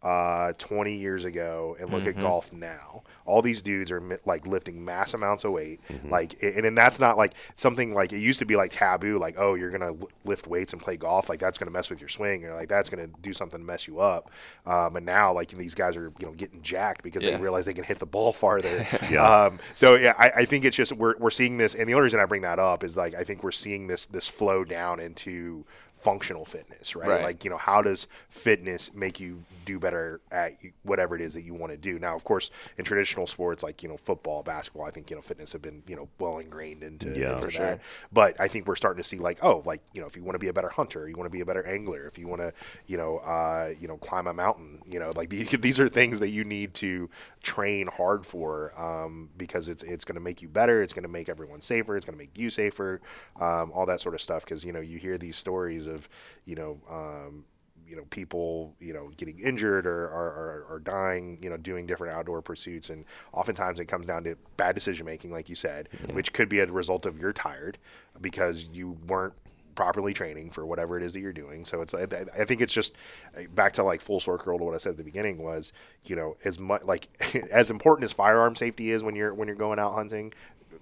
uh, 0.07 0.53
20 0.59 0.95
years 0.97 1.25
ago 1.25 1.77
and 1.81 1.91
look 1.91 2.03
Mm-hmm. 2.05 2.19
at 2.21 2.23
golf 2.23 2.53
now. 2.53 3.03
All 3.25 3.43
these 3.43 3.61
dudes 3.61 3.91
are 3.91 4.01
mi- 4.01 4.19
like 4.25 4.47
lifting 4.47 4.85
mass 4.85 5.15
amounts 5.15 5.45
of 5.45 5.51
weight, 5.53 5.81
Mm-hmm. 5.91 6.11
like, 6.11 6.37
and, 6.43 6.65
and 6.65 6.79
that's 6.79 7.01
not 7.01 7.17
like 7.17 7.33
something 7.57 7.93
like 7.93 8.13
it 8.13 8.19
used 8.21 8.39
to 8.39 8.45
be 8.45 8.55
like 8.55 8.71
taboo, 8.71 9.19
like 9.19 9.35
oh 9.39 9.55
you're 9.55 9.71
gonna 9.71 9.87
l- 10.01 10.09
lift 10.25 10.47
weights 10.47 10.73
and 10.73 10.81
play 10.81 10.97
golf, 10.97 11.29
like 11.29 11.41
that's 11.41 11.59
gonna 11.59 11.73
mess 11.73 11.91
with 11.91 11.99
your 12.01 12.09
swing, 12.09 12.45
or 12.45 12.55
like 12.55 12.69
that's 12.69 12.89
gonna 12.89 13.09
do 13.23 13.33
something 13.33 13.59
to 13.59 13.67
mess 13.67 13.89
you 13.89 13.99
up. 13.99 14.31
Um, 14.65 14.95
and 14.97 15.05
now 15.07 15.33
like 15.33 15.49
these 15.49 15.75
guys 15.75 15.97
are 15.97 16.13
you 16.21 16.27
know 16.27 16.33
getting 16.35 16.63
jacked 16.63 17.03
because 17.03 17.25
Yeah. 17.25 17.33
they 17.37 17.43
realize 17.43 17.65
they 17.65 17.75
can 17.75 17.85
hit 17.85 17.99
the 17.99 18.07
ball 18.07 18.33
farther. 18.33 18.87
Yeah. 19.11 19.45
Um, 19.47 19.59
so 19.75 19.95
yeah, 19.97 20.15
I, 20.19 20.31
I 20.37 20.45
think 20.45 20.65
it's 20.65 20.77
just 20.77 20.93
we're 20.93 21.17
we're 21.19 21.31
seeing 21.31 21.57
this, 21.59 21.75
and 21.75 21.89
the 21.89 21.95
only 21.95 22.05
reason 22.05 22.21
I 22.21 22.27
bring 22.27 22.43
that 22.43 22.59
up 22.61 22.85
is 22.85 22.97
like 22.97 23.15
I 23.17 23.25
think 23.25 23.43
we're 23.43 23.51
seeing 23.51 23.89
this 23.89 24.07
this 24.07 24.29
flow 24.29 24.63
down 24.65 25.01
into 25.01 25.65
functional 25.99 26.45
fitness, 26.45 26.95
right? 26.95 27.09
Right. 27.09 27.23
Like 27.23 27.45
you 27.45 27.51
know, 27.51 27.57
how 27.57 27.83
does 27.83 28.07
fitness 28.29 28.93
make 28.95 29.19
you 29.19 29.43
do 29.65 29.79
better 29.79 30.21
at 30.31 30.57
whatever 30.83 31.17
it 31.17 31.21
is 31.23 31.35
that 31.35 31.43
you 31.43 31.55
want 31.55 31.73
to 31.73 31.77
do? 31.77 31.99
Now, 31.99 32.15
of 32.15 32.25
course, 32.25 32.51
in 32.79 32.85
traditional 32.85 33.27
sports 33.27 33.63
like 33.63 33.83
you 33.83 33.89
know 33.89 33.97
football, 33.97 34.43
basketball, 34.43 34.87
I 34.87 34.91
think 34.91 35.11
you 35.11 35.17
know 35.17 35.23
fitness 35.23 35.53
have 35.53 35.63
been 35.63 35.83
you 35.87 35.97
know 35.97 36.09
well 36.19 36.39
ingrained 36.39 36.83
into, 36.83 37.09
Yeah, 37.11 37.33
into 37.33 37.43
for 37.43 37.47
that. 37.49 37.53
sure. 37.53 37.81
But 38.13 38.41
I 38.41 38.49
think 38.49 38.67
we're 38.67 38.77
starting 38.77 39.03
to 39.03 39.09
see 39.09 39.19
like 39.19 39.39
oh, 39.43 39.63
like 39.65 39.83
you 39.95 40.01
know, 40.01 40.07
if 40.07 40.17
you 40.17 40.23
want 40.23 40.35
to 40.35 40.39
be 40.39 40.49
a 40.49 40.53
better 40.53 40.69
hunter, 40.69 41.09
you 41.09 41.17
want 41.17 41.27
to 41.27 41.33
be 41.33 41.41
a 41.41 41.47
better 41.47 41.67
angler, 41.67 42.07
if 42.07 42.19
you 42.19 42.29
want 42.29 42.43
to 42.43 42.53
you 42.87 42.97
know 42.97 43.19
uh, 43.19 43.73
you 43.81 43.89
know 43.89 43.97
climb 43.97 44.27
a 44.27 44.35
mountain, 44.35 44.81
you 44.89 45.01
know, 45.01 45.13
like 45.17 45.29
these 45.31 45.81
are 45.81 45.89
things 45.89 46.21
that 46.21 46.29
you 46.31 46.45
need 46.45 46.75
to 46.75 47.09
train 47.47 47.87
hard 47.87 48.27
for 48.27 48.79
um, 48.79 49.31
because 49.39 49.69
it's 49.69 49.85
it's 49.85 50.05
going 50.05 50.17
to 50.17 50.21
make 50.21 50.43
you 50.43 50.49
better, 50.49 50.83
it's 50.83 50.93
going 50.93 51.05
to 51.05 51.09
make 51.09 51.29
everyone 51.29 51.61
safer, 51.61 51.97
it's 51.97 52.05
going 52.05 52.19
to 52.19 52.23
make 52.23 52.37
you 52.37 52.51
safer, 52.51 53.01
um, 53.41 53.71
all 53.73 53.87
that 53.87 54.01
sort 54.01 54.15
of 54.17 54.21
stuff. 54.21 54.45
Because 54.45 54.65
you 54.65 54.73
know 54.73 54.81
you 54.81 54.99
hear 54.99 55.17
these 55.17 55.37
stories 55.37 55.87
of 55.87 56.09
you 56.45 56.57
know. 56.57 56.79
Um, 56.91 57.45
you 57.89 57.95
know, 57.95 58.03
people, 58.11 58.75
you 58.81 58.93
know, 58.93 59.13
getting 59.17 59.39
injured 59.39 59.87
or, 59.87 60.09
or, 60.09 60.27
or, 60.27 60.67
or 60.71 60.79
dying, 60.81 61.39
you 61.41 61.49
know, 61.49 61.57
doing 61.57 61.87
different 61.87 62.17
outdoor 62.17 62.43
pursuits. 62.43 62.91
And 62.91 63.05
oftentimes 63.33 63.79
it 63.79 63.85
comes 63.85 64.09
down 64.09 64.25
to 64.25 64.35
bad 64.57 64.75
decision 64.75 65.07
making, 65.07 65.31
like 65.31 65.49
you 65.49 65.55
said, 65.55 65.89
which 66.11 66.33
could 66.33 66.49
be 66.49 66.59
a 66.59 66.67
result 66.67 67.07
of 67.07 67.17
you're 67.21 67.33
tired 67.33 67.79
because 68.21 68.69
you 68.73 68.99
weren't 69.07 69.35
properly 69.77 70.13
training 70.13 70.51
for 70.51 70.67
whatever 70.67 70.97
it 70.97 71.05
is 71.05 71.13
that 71.13 71.21
you're 71.21 71.33
doing. 71.33 71.65
So 71.65 71.83
it's, 71.83 71.95
I 71.95 72.07
I 72.37 72.45
think 72.45 72.61
it's 72.61 72.73
just 72.75 72.95
uh, 73.37 73.43
back 73.55 73.75
to 73.75 73.85
like 73.85 74.01
full 74.01 74.19
circle 74.19 74.59
to 74.59 74.65
what 74.65 74.75
I 74.75 74.79
said 74.79 74.91
at 74.91 74.97
the 74.97 75.05
beginning 75.05 75.39
was, 75.39 75.73
you 76.05 76.17
know, 76.17 76.37
as 76.45 76.59
much 76.59 76.83
like 76.83 77.09
as 77.53 77.71
important 77.71 78.05
as 78.05 78.13
firearm 78.13 78.57
safety 78.57 78.91
is 78.91 79.05
when 79.05 79.15
you're, 79.15 79.33
when 79.33 79.47
you're 79.47 79.57
going 79.57 79.79
out 79.79 79.95
hunting, 79.95 80.33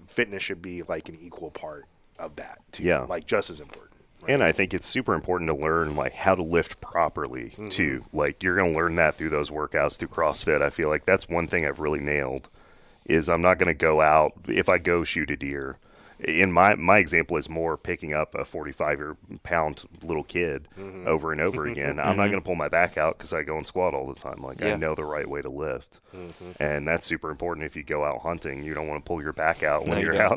fitness 0.06 0.42
should 0.42 0.62
be 0.62 0.82
like 0.82 1.08
an 1.10 1.18
equal 1.20 1.50
part 1.50 1.84
of 2.18 2.36
that 2.36 2.60
too. 2.72 2.84
Yeah. 2.84 3.00
Like 3.02 3.26
just 3.26 3.50
as 3.50 3.60
important. 3.60 3.90
And 4.26 4.42
I 4.42 4.52
think 4.52 4.72
it's 4.72 4.86
super 4.86 5.12
important 5.12 5.50
to 5.50 5.54
learn 5.54 5.96
like 5.96 6.14
how 6.14 6.34
to 6.34 6.42
lift 6.42 6.80
properly 6.80 7.50
Mm-hmm. 7.50 7.68
too. 7.68 8.04
Like 8.14 8.42
you're 8.42 8.56
going 8.56 8.72
to 8.72 8.76
learn 8.78 8.94
that 8.96 9.16
through 9.16 9.28
those 9.28 9.50
workouts 9.50 9.98
through 9.98 10.08
CrossFit. 10.08 10.62
I 10.62 10.70
feel 10.70 10.88
like 10.88 11.04
that's 11.04 11.28
one 11.28 11.46
thing 11.46 11.66
I've 11.66 11.80
really 11.80 12.00
nailed 12.00 12.48
is 13.04 13.28
I'm 13.28 13.42
not 13.42 13.58
going 13.58 13.66
to 13.66 13.74
go 13.74 14.00
out 14.00 14.32
if 14.48 14.70
I 14.70 14.78
go 14.78 15.04
shoot 15.04 15.30
a 15.30 15.36
deer. 15.36 15.76
In 16.26 16.52
my 16.52 16.74
my 16.74 16.98
example 16.98 17.36
is 17.36 17.48
more 17.50 17.76
picking 17.76 18.14
up 18.14 18.34
a 18.34 18.44
45 18.44 18.98
year 18.98 19.16
pound 19.42 19.84
little 20.02 20.24
kid 20.24 20.68
Mm-hmm. 20.78 21.06
over 21.06 21.32
and 21.32 21.40
over 21.40 21.66
again. 21.66 21.98
I'm 22.00 22.16
not 22.16 22.28
going 22.28 22.40
to 22.40 22.44
pull 22.44 22.54
my 22.54 22.68
back 22.68 22.96
out 22.96 23.18
because 23.18 23.32
I 23.32 23.42
go 23.42 23.56
and 23.58 23.66
squat 23.66 23.94
all 23.94 24.06
the 24.12 24.18
time. 24.18 24.42
Like 24.42 24.62
I 24.62 24.74
know 24.76 24.94
the 24.94 25.04
right 25.04 25.28
way 25.28 25.42
to 25.42 25.50
lift, 25.50 26.00
Mm-hmm. 26.14 26.62
and 26.62 26.88
that's 26.88 27.06
super 27.06 27.30
important. 27.30 27.66
If 27.66 27.76
you 27.76 27.82
go 27.82 28.04
out 28.04 28.20
hunting, 28.20 28.62
you 28.62 28.72
don't 28.74 28.88
want 28.88 29.04
to 29.04 29.08
pull 29.08 29.20
your 29.22 29.32
back 29.32 29.62
out 29.62 29.82
when 29.82 29.90
No, 29.92 29.96
you 29.98 30.04
you're 30.06 30.14
don't. 30.14 30.32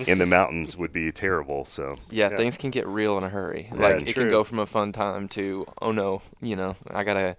out 0.00 0.08
in 0.08 0.18
the 0.18 0.26
mountains. 0.26 0.76
Would 0.76 0.92
be 0.92 1.10
terrible. 1.12 1.64
So 1.64 1.96
yeah, 2.10 2.30
Yeah. 2.30 2.36
things 2.36 2.56
can 2.56 2.70
get 2.70 2.86
real 2.86 3.18
in 3.18 3.24
a 3.24 3.28
hurry. 3.28 3.68
Like 3.72 4.02
it 4.02 4.12
true. 4.14 4.24
can 4.24 4.28
go 4.30 4.44
from 4.44 4.58
a 4.60 4.66
fun 4.66 4.92
time 4.92 5.28
to 5.28 5.66
oh 5.80 5.92
no, 5.92 6.22
you 6.40 6.54
know, 6.56 6.76
I 6.88 7.02
gotta, 7.04 7.36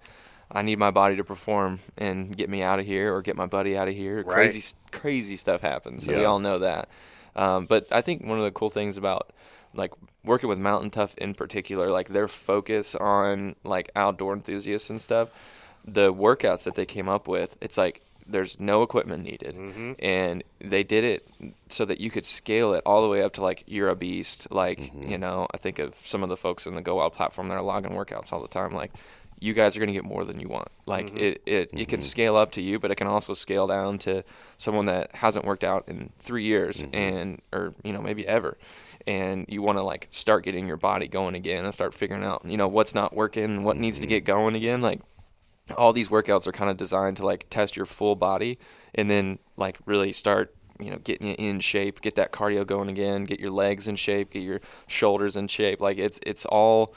I 0.52 0.62
need 0.62 0.78
my 0.78 0.90
body 0.90 1.16
to 1.16 1.24
perform 1.24 1.78
and 1.96 2.36
get 2.36 2.50
me 2.50 2.62
out 2.62 2.78
of 2.80 2.86
here 2.86 3.14
or 3.14 3.22
get 3.22 3.36
my 3.36 3.46
buddy 3.46 3.76
out 3.78 3.88
of 3.88 3.94
here. 3.94 4.16
Right. 4.22 4.34
Crazy 4.34 4.74
crazy 4.92 5.36
stuff 5.36 5.62
happens. 5.62 6.04
So 6.04 6.16
we 6.16 6.24
all 6.24 6.38
know 6.38 6.58
that. 6.58 6.88
Um, 7.36 7.66
but 7.66 7.86
I 7.92 8.00
think 8.00 8.24
one 8.24 8.38
of 8.38 8.44
the 8.44 8.50
cool 8.50 8.70
things 8.70 8.96
about 8.96 9.30
like 9.74 9.92
working 10.24 10.48
with 10.48 10.58
Mountain 10.58 10.90
Tough 10.90 11.16
in 11.18 11.34
particular, 11.34 11.90
like 11.90 12.08
their 12.08 12.28
focus 12.28 12.94
on 12.94 13.56
like 13.64 13.90
outdoor 13.96 14.32
enthusiasts 14.32 14.90
and 14.90 15.00
stuff, 15.00 15.30
the 15.84 16.12
workouts 16.12 16.64
that 16.64 16.74
they 16.76 16.86
came 16.86 17.08
up 17.08 17.26
with, 17.28 17.56
it's 17.60 17.76
like 17.76 18.00
there's 18.26 18.58
no 18.58 18.82
equipment 18.82 19.22
needed, 19.24 19.54
and 19.98 20.42
they 20.58 20.82
did 20.82 21.04
it 21.04 21.28
so 21.68 21.84
that 21.84 22.00
you 22.00 22.10
could 22.10 22.24
scale 22.24 22.72
it 22.72 22.82
all 22.86 23.02
the 23.02 23.08
way 23.08 23.22
up 23.22 23.34
to 23.34 23.42
like 23.42 23.64
you're 23.66 23.90
a 23.90 23.96
beast. 23.96 24.46
Like 24.50 24.92
you 24.94 25.18
know, 25.18 25.46
I 25.52 25.58
think 25.58 25.78
of 25.78 25.94
some 26.04 26.22
of 26.22 26.28
the 26.28 26.36
folks 26.36 26.66
in 26.66 26.74
the 26.74 26.80
Go 26.80 26.94
Wild 26.96 27.12
platform 27.12 27.48
that 27.48 27.54
are 27.54 27.62
logging 27.62 27.92
workouts 27.92 28.32
all 28.32 28.40
the 28.40 28.48
time, 28.48 28.72
like. 28.72 28.92
You 29.40 29.52
guys 29.52 29.76
are 29.76 29.80
going 29.80 29.88
to 29.88 29.92
get 29.94 30.04
more 30.04 30.24
than 30.24 30.40
you 30.40 30.48
want. 30.48 30.68
Like 30.86 31.06
mm-hmm. 31.06 31.16
it, 31.16 31.42
it, 31.46 31.70
it 31.72 31.88
can 31.88 31.98
mm-hmm. 31.98 32.00
scale 32.00 32.36
up 32.36 32.52
to 32.52 32.60
you, 32.60 32.78
but 32.78 32.90
it 32.90 32.96
can 32.96 33.06
also 33.06 33.34
scale 33.34 33.66
down 33.66 33.98
to 33.98 34.24
someone 34.58 34.86
that 34.86 35.14
hasn't 35.14 35.44
worked 35.44 35.64
out 35.64 35.88
in 35.88 36.10
three 36.18 36.44
years 36.44 36.82
mm-hmm. 36.82 36.94
and, 36.94 37.42
or 37.52 37.74
you 37.82 37.92
know, 37.92 38.02
maybe 38.02 38.26
ever. 38.26 38.56
And 39.06 39.44
you 39.48 39.60
want 39.60 39.76
to 39.78 39.82
like 39.82 40.08
start 40.10 40.44
getting 40.44 40.66
your 40.66 40.78
body 40.78 41.08
going 41.08 41.34
again 41.34 41.64
and 41.64 41.74
start 41.74 41.92
figuring 41.92 42.24
out 42.24 42.42
you 42.46 42.56
know 42.56 42.68
what's 42.68 42.94
not 42.94 43.14
working 43.14 43.62
what 43.62 43.76
needs 43.76 44.00
to 44.00 44.06
get 44.06 44.24
going 44.24 44.54
again. 44.54 44.80
Like 44.80 45.00
all 45.76 45.92
these 45.92 46.08
workouts 46.08 46.46
are 46.46 46.52
kind 46.52 46.70
of 46.70 46.76
designed 46.76 47.18
to 47.18 47.26
like 47.26 47.46
test 47.50 47.76
your 47.76 47.86
full 47.86 48.16
body 48.16 48.58
and 48.94 49.10
then 49.10 49.38
like 49.56 49.78
really 49.86 50.12
start 50.12 50.54
you 50.80 50.90
know 50.90 50.98
getting 50.98 51.26
you 51.26 51.34
in 51.38 51.60
shape 51.60 52.00
get 52.00 52.16
that 52.16 52.32
cardio 52.32 52.66
going 52.66 52.88
again 52.88 53.24
get 53.24 53.38
your 53.38 53.50
legs 53.50 53.86
in 53.86 53.94
shape 53.94 54.30
get 54.30 54.42
your 54.42 54.60
shoulders 54.86 55.36
in 55.36 55.48
shape. 55.48 55.80
Like 55.80 55.98
it's 55.98 56.20
it's 56.26 56.44
all 56.46 56.94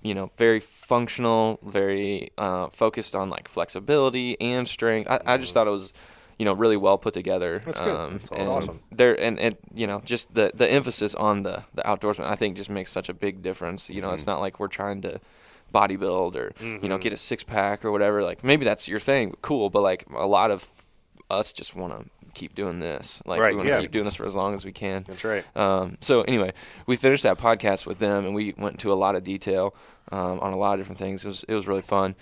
you 0.00 0.14
know 0.14 0.30
very 0.36 0.60
functional 0.60 1.58
very 1.62 2.30
uh, 2.38 2.68
focused 2.68 3.14
on 3.14 3.28
like 3.30 3.48
flexibility 3.48 4.40
and 4.40 4.66
strength 4.66 5.08
I, 5.10 5.20
I 5.26 5.36
just 5.36 5.52
thought 5.54 5.66
it 5.66 5.70
was 5.70 5.92
you 6.38 6.44
know 6.44 6.54
really 6.54 6.76
well 6.76 6.98
put 6.98 7.14
together 7.14 7.62
That's 7.64 7.78
good. 7.78 7.94
um, 7.96 8.12
That's 8.14 8.30
and 8.30 8.48
awesome. 8.48 8.80
there 8.90 9.18
and, 9.20 9.38
and 9.38 9.56
you 9.74 9.86
know 9.86 10.00
just 10.04 10.34
the 10.34 10.50
the 10.54 10.68
emphasis 10.70 11.14
on 11.14 11.42
the 11.42 11.62
the 11.74 11.82
outdoorsman 11.82 12.24
i 12.24 12.34
think 12.34 12.56
just 12.56 12.70
makes 12.70 12.90
such 12.90 13.08
a 13.08 13.14
big 13.14 13.42
difference 13.42 13.88
you 13.90 14.00
know 14.00 14.08
Mm-hmm. 14.08 14.14
it's 14.14 14.26
not 14.26 14.40
like 14.40 14.58
we're 14.58 14.68
trying 14.68 15.02
to 15.02 15.20
bodybuild 15.72 16.34
or 16.36 16.52
you 16.60 16.66
Mm-hmm. 16.66 16.88
know 16.88 16.98
get 16.98 17.12
a 17.12 17.16
six 17.16 17.44
pack 17.44 17.84
or 17.84 17.92
whatever 17.92 18.22
like 18.22 18.42
maybe 18.42 18.64
that's 18.64 18.88
your 18.88 18.98
thing 19.00 19.34
cool 19.42 19.70
but 19.70 19.82
like 19.82 20.04
a 20.14 20.26
lot 20.26 20.50
of 20.50 20.68
us 21.30 21.52
just 21.52 21.74
want 21.76 21.92
to 21.92 22.21
keep 22.34 22.54
doing 22.54 22.80
this 22.80 23.22
like 23.26 23.40
Right, 23.40 23.50
we 23.52 23.56
want 23.56 23.68
to 23.68 23.74
yeah. 23.74 23.80
keep 23.80 23.90
doing 23.92 24.04
this 24.04 24.16
for 24.16 24.26
as 24.26 24.34
long 24.34 24.54
as 24.54 24.64
we 24.64 24.72
can 24.72 25.04
That's 25.06 25.24
right. 25.24 25.44
um, 25.56 25.96
so 26.00 26.22
anyway 26.22 26.52
we 26.86 26.96
finished 26.96 27.22
that 27.22 27.38
podcast 27.38 27.86
with 27.86 27.98
them 27.98 28.24
and 28.26 28.34
we 28.34 28.54
went 28.58 28.74
into 28.74 28.92
a 28.92 28.94
lot 28.94 29.14
of 29.14 29.24
detail 29.24 29.74
um, 30.10 30.40
on 30.40 30.52
a 30.52 30.56
lot 30.56 30.74
of 30.74 30.80
different 30.80 30.98
things 30.98 31.24
it 31.24 31.28
was 31.28 31.44
it 31.48 31.54
was 31.54 31.66
really 31.66 31.82
fun 31.82 32.14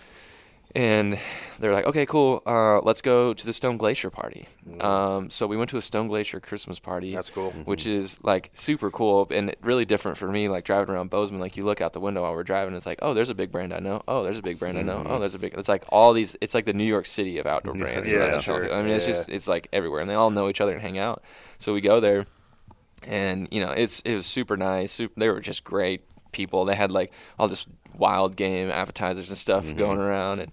and 0.75 1.19
they're 1.59 1.73
like, 1.73 1.87
okay, 1.87 2.07
cool. 2.07 2.43
Uh, 2.47 2.81
let's 2.81 3.03
go 3.03 3.35
to 3.35 3.47
the 3.47 3.53
Stone 3.53 3.77
Glacier 3.77 4.09
party. 4.11 4.47
Um, 4.81 5.29
so 5.29 5.47
we 5.47 5.57
went 5.57 5.71
to 5.71 5.77
a 5.77 5.83
Stone 5.83 6.09
Glacier 6.09 6.41
Christmas 6.41 6.79
party. 6.79 7.15
That's 7.15 7.29
cool. 7.31 7.51
Which 7.65 7.87
is 7.87 8.23
like 8.23 8.51
super 8.55 8.91
cool 8.91 9.27
and 9.31 9.55
really 9.63 9.85
different 9.85 10.17
for 10.17 10.29
me. 10.29 10.49
Like 10.49 10.65
driving 10.65 10.95
around 10.95 11.11
Bozeman, 11.11 11.41
like 11.41 11.57
you 11.57 11.65
look 11.65 11.81
out 11.81 11.93
the 11.93 12.01
window 12.01 12.23
while 12.23 12.35
we're 12.35 12.45
driving, 12.45 12.75
it's 12.75 12.87
like, 12.87 13.01
oh, 13.03 13.15
there's 13.15 13.31
a 13.31 13.35
big 13.35 13.51
brand 13.53 13.75
I 13.75 13.81
know. 13.81 14.03
Oh, 14.09 14.23
there's 14.23 14.39
a 14.39 14.43
big 14.43 14.59
brand 14.59 14.79
I 14.79 14.83
know. 14.83 15.03
Oh, 15.07 15.19
there's 15.19 15.35
a 15.35 15.39
big. 15.39 15.55
It's 15.59 15.69
like 15.69 15.85
all 15.91 16.13
these. 16.13 16.37
It's 16.41 16.55
like 16.55 16.65
the 16.65 16.73
New 16.73 16.85
York 16.85 17.07
City 17.07 17.39
of 17.39 17.47
outdoor 17.47 17.75
brands. 17.75 18.09
Yeah, 18.11 18.41
sure. 18.41 18.73
I 18.73 18.83
mean, 18.83 18.93
it's 18.93 19.07
Yeah. 19.07 19.13
just 19.13 19.29
it's 19.29 19.49
like 19.49 19.69
everywhere, 19.73 20.01
and 20.01 20.09
they 20.09 20.15
all 20.15 20.31
know 20.31 20.49
each 20.49 20.61
other 20.61 20.73
and 20.73 20.81
hang 20.81 20.99
out. 20.99 21.23
So 21.59 21.75
we 21.75 21.81
go 21.81 22.01
there 22.01 22.27
and 23.03 23.49
you 23.51 23.65
know 23.65 23.71
it's 23.73 24.01
it 24.03 24.15
was 24.15 24.27
super 24.27 24.57
nice. 24.57 24.93
Super, 24.93 25.13
they 25.19 25.29
were 25.29 25.41
just 25.41 25.65
great 25.65 26.03
people. 26.33 26.65
They 26.65 26.75
had 26.75 26.91
like 26.93 27.13
all 27.39 27.49
this 27.49 27.67
wild 27.97 28.37
game 28.37 28.71
appetizers 28.71 29.29
and 29.29 29.39
stuff 29.39 29.65
Mm-hmm. 29.67 29.79
going 29.79 29.99
around, 29.99 30.41
and 30.41 30.53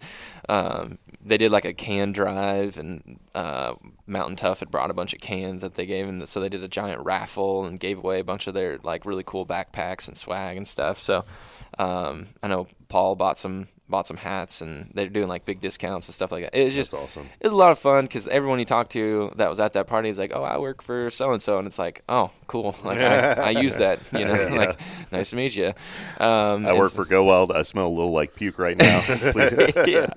um, 0.49 0.97
they 1.23 1.37
did 1.37 1.51
like 1.51 1.65
a 1.65 1.73
can 1.73 2.11
drive, 2.11 2.77
and 2.77 3.19
uh, 3.35 3.73
Mountain 4.07 4.37
Tough 4.37 4.59
had 4.61 4.71
brought 4.71 4.89
a 4.89 4.93
bunch 4.93 5.13
of 5.13 5.19
cans 5.21 5.61
that 5.61 5.75
they 5.75 5.85
gave, 5.85 6.07
and 6.07 6.27
so 6.27 6.39
they 6.39 6.49
did 6.49 6.63
a 6.63 6.67
giant 6.67 7.01
raffle 7.03 7.65
and 7.65 7.79
gave 7.79 7.97
away 7.97 8.19
a 8.19 8.23
bunch 8.23 8.47
of 8.47 8.53
their 8.53 8.79
like 8.83 9.05
really 9.05 9.23
cool 9.25 9.45
backpacks 9.45 10.07
and 10.07 10.17
swag 10.17 10.57
and 10.57 10.67
stuff. 10.67 10.97
So 10.97 11.25
um, 11.77 12.25
I 12.41 12.47
know 12.47 12.67
Paul 12.87 13.15
bought 13.15 13.37
some 13.37 13.67
bought 13.89 14.07
some 14.07 14.17
hats, 14.17 14.61
and 14.61 14.91
they're 14.93 15.07
doing 15.07 15.27
like 15.29 15.45
big 15.45 15.61
discounts 15.61 16.07
and 16.07 16.15
stuff 16.15 16.31
like 16.31 16.43
that. 16.43 16.57
It 16.57 16.65
was 16.65 16.73
just 16.75 16.91
That's 16.91 17.03
awesome. 17.03 17.29
it 17.39 17.45
was 17.45 17.53
a 17.53 17.57
lot 17.57 17.71
of 17.71 17.79
fun 17.79 18.05
because 18.05 18.27
everyone 18.27 18.59
you 18.59 18.65
talk 18.65 18.89
to 18.89 19.31
that 19.37 19.49
was 19.49 19.59
at 19.61 19.73
that 19.73 19.87
party 19.87 20.09
is 20.09 20.17
like, 20.17 20.31
"Oh, 20.33 20.43
I 20.43 20.57
work 20.57 20.81
for 20.81 21.09
so 21.09 21.31
and 21.31 21.41
so," 21.41 21.57
and 21.57 21.67
it's 21.67 21.79
like, 21.79 22.03
"Oh, 22.09 22.31
cool! 22.47 22.75
Like 22.83 22.99
I, 22.99 23.33
I 23.33 23.49
use 23.51 23.75
that, 23.77 23.99
you 24.13 24.23
know, 24.25 24.33
like 24.55 24.79
nice 25.11 25.29
to 25.31 25.35
meet 25.35 25.55
you." 25.55 25.73
Um, 26.19 26.65
I 26.65 26.73
work 26.73 26.91
for 26.91 27.05
Go 27.05 27.23
Wild. 27.25 27.51
I 27.51 27.61
smell 27.63 27.87
a 27.87 27.89
little 27.89 28.11
like 28.11 28.35
puke 28.35 28.57
right 28.59 28.77
now. 28.77 29.01
Please, 29.07 29.73
yeah. 29.87 30.07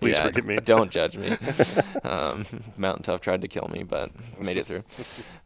please 0.00 0.16
Yeah, 0.16 0.22
forgive 0.22 0.46
me. 0.46 0.56
Don't 0.56 0.90
judge 0.90 1.16
me. 1.16 1.30
Um, 2.04 2.44
Mountain 2.76 3.02
Tough 3.02 3.20
tried 3.26 3.42
to 3.42 3.48
kill 3.48 3.68
me, 3.72 3.82
but 3.82 4.10
made 4.40 4.56
it 4.56 4.66
through. 4.66 4.84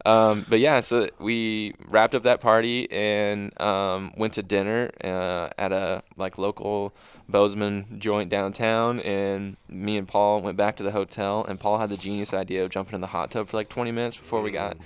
Um, 0.05 0.45
but 0.47 0.59
yeah, 0.59 0.81
so 0.81 1.09
we 1.17 1.73
wrapped 1.89 2.13
up 2.13 2.21
that 2.23 2.39
party 2.39 2.89
and 2.91 3.59
um, 3.59 4.13
went 4.15 4.33
to 4.33 4.43
dinner 4.43 4.91
uh, 5.03 5.49
at 5.57 5.71
a 5.71 6.03
like 6.15 6.37
local 6.37 6.93
Bozeman 7.27 7.97
joint 7.97 8.29
downtown. 8.29 8.99
And 8.99 9.57
me 9.67 9.97
and 9.97 10.07
Paul 10.07 10.41
went 10.41 10.57
back 10.57 10.75
to 10.75 10.83
the 10.83 10.91
hotel. 10.91 11.43
And 11.43 11.59
Paul 11.59 11.79
had 11.79 11.89
the 11.89 11.97
genius 11.97 12.35
idea 12.35 12.63
of 12.63 12.69
jumping 12.69 12.93
in 12.93 13.01
the 13.01 13.07
hot 13.07 13.31
tub 13.31 13.47
for 13.47 13.57
like 13.57 13.69
20 13.69 13.91
minutes 13.91 14.15
before 14.15 14.43
we 14.43 14.51
got 14.51 14.77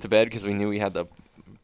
to 0.00 0.08
bed 0.08 0.26
because 0.26 0.46
we 0.46 0.52
knew 0.52 0.68
we 0.68 0.78
had 0.78 0.92
the 0.92 1.06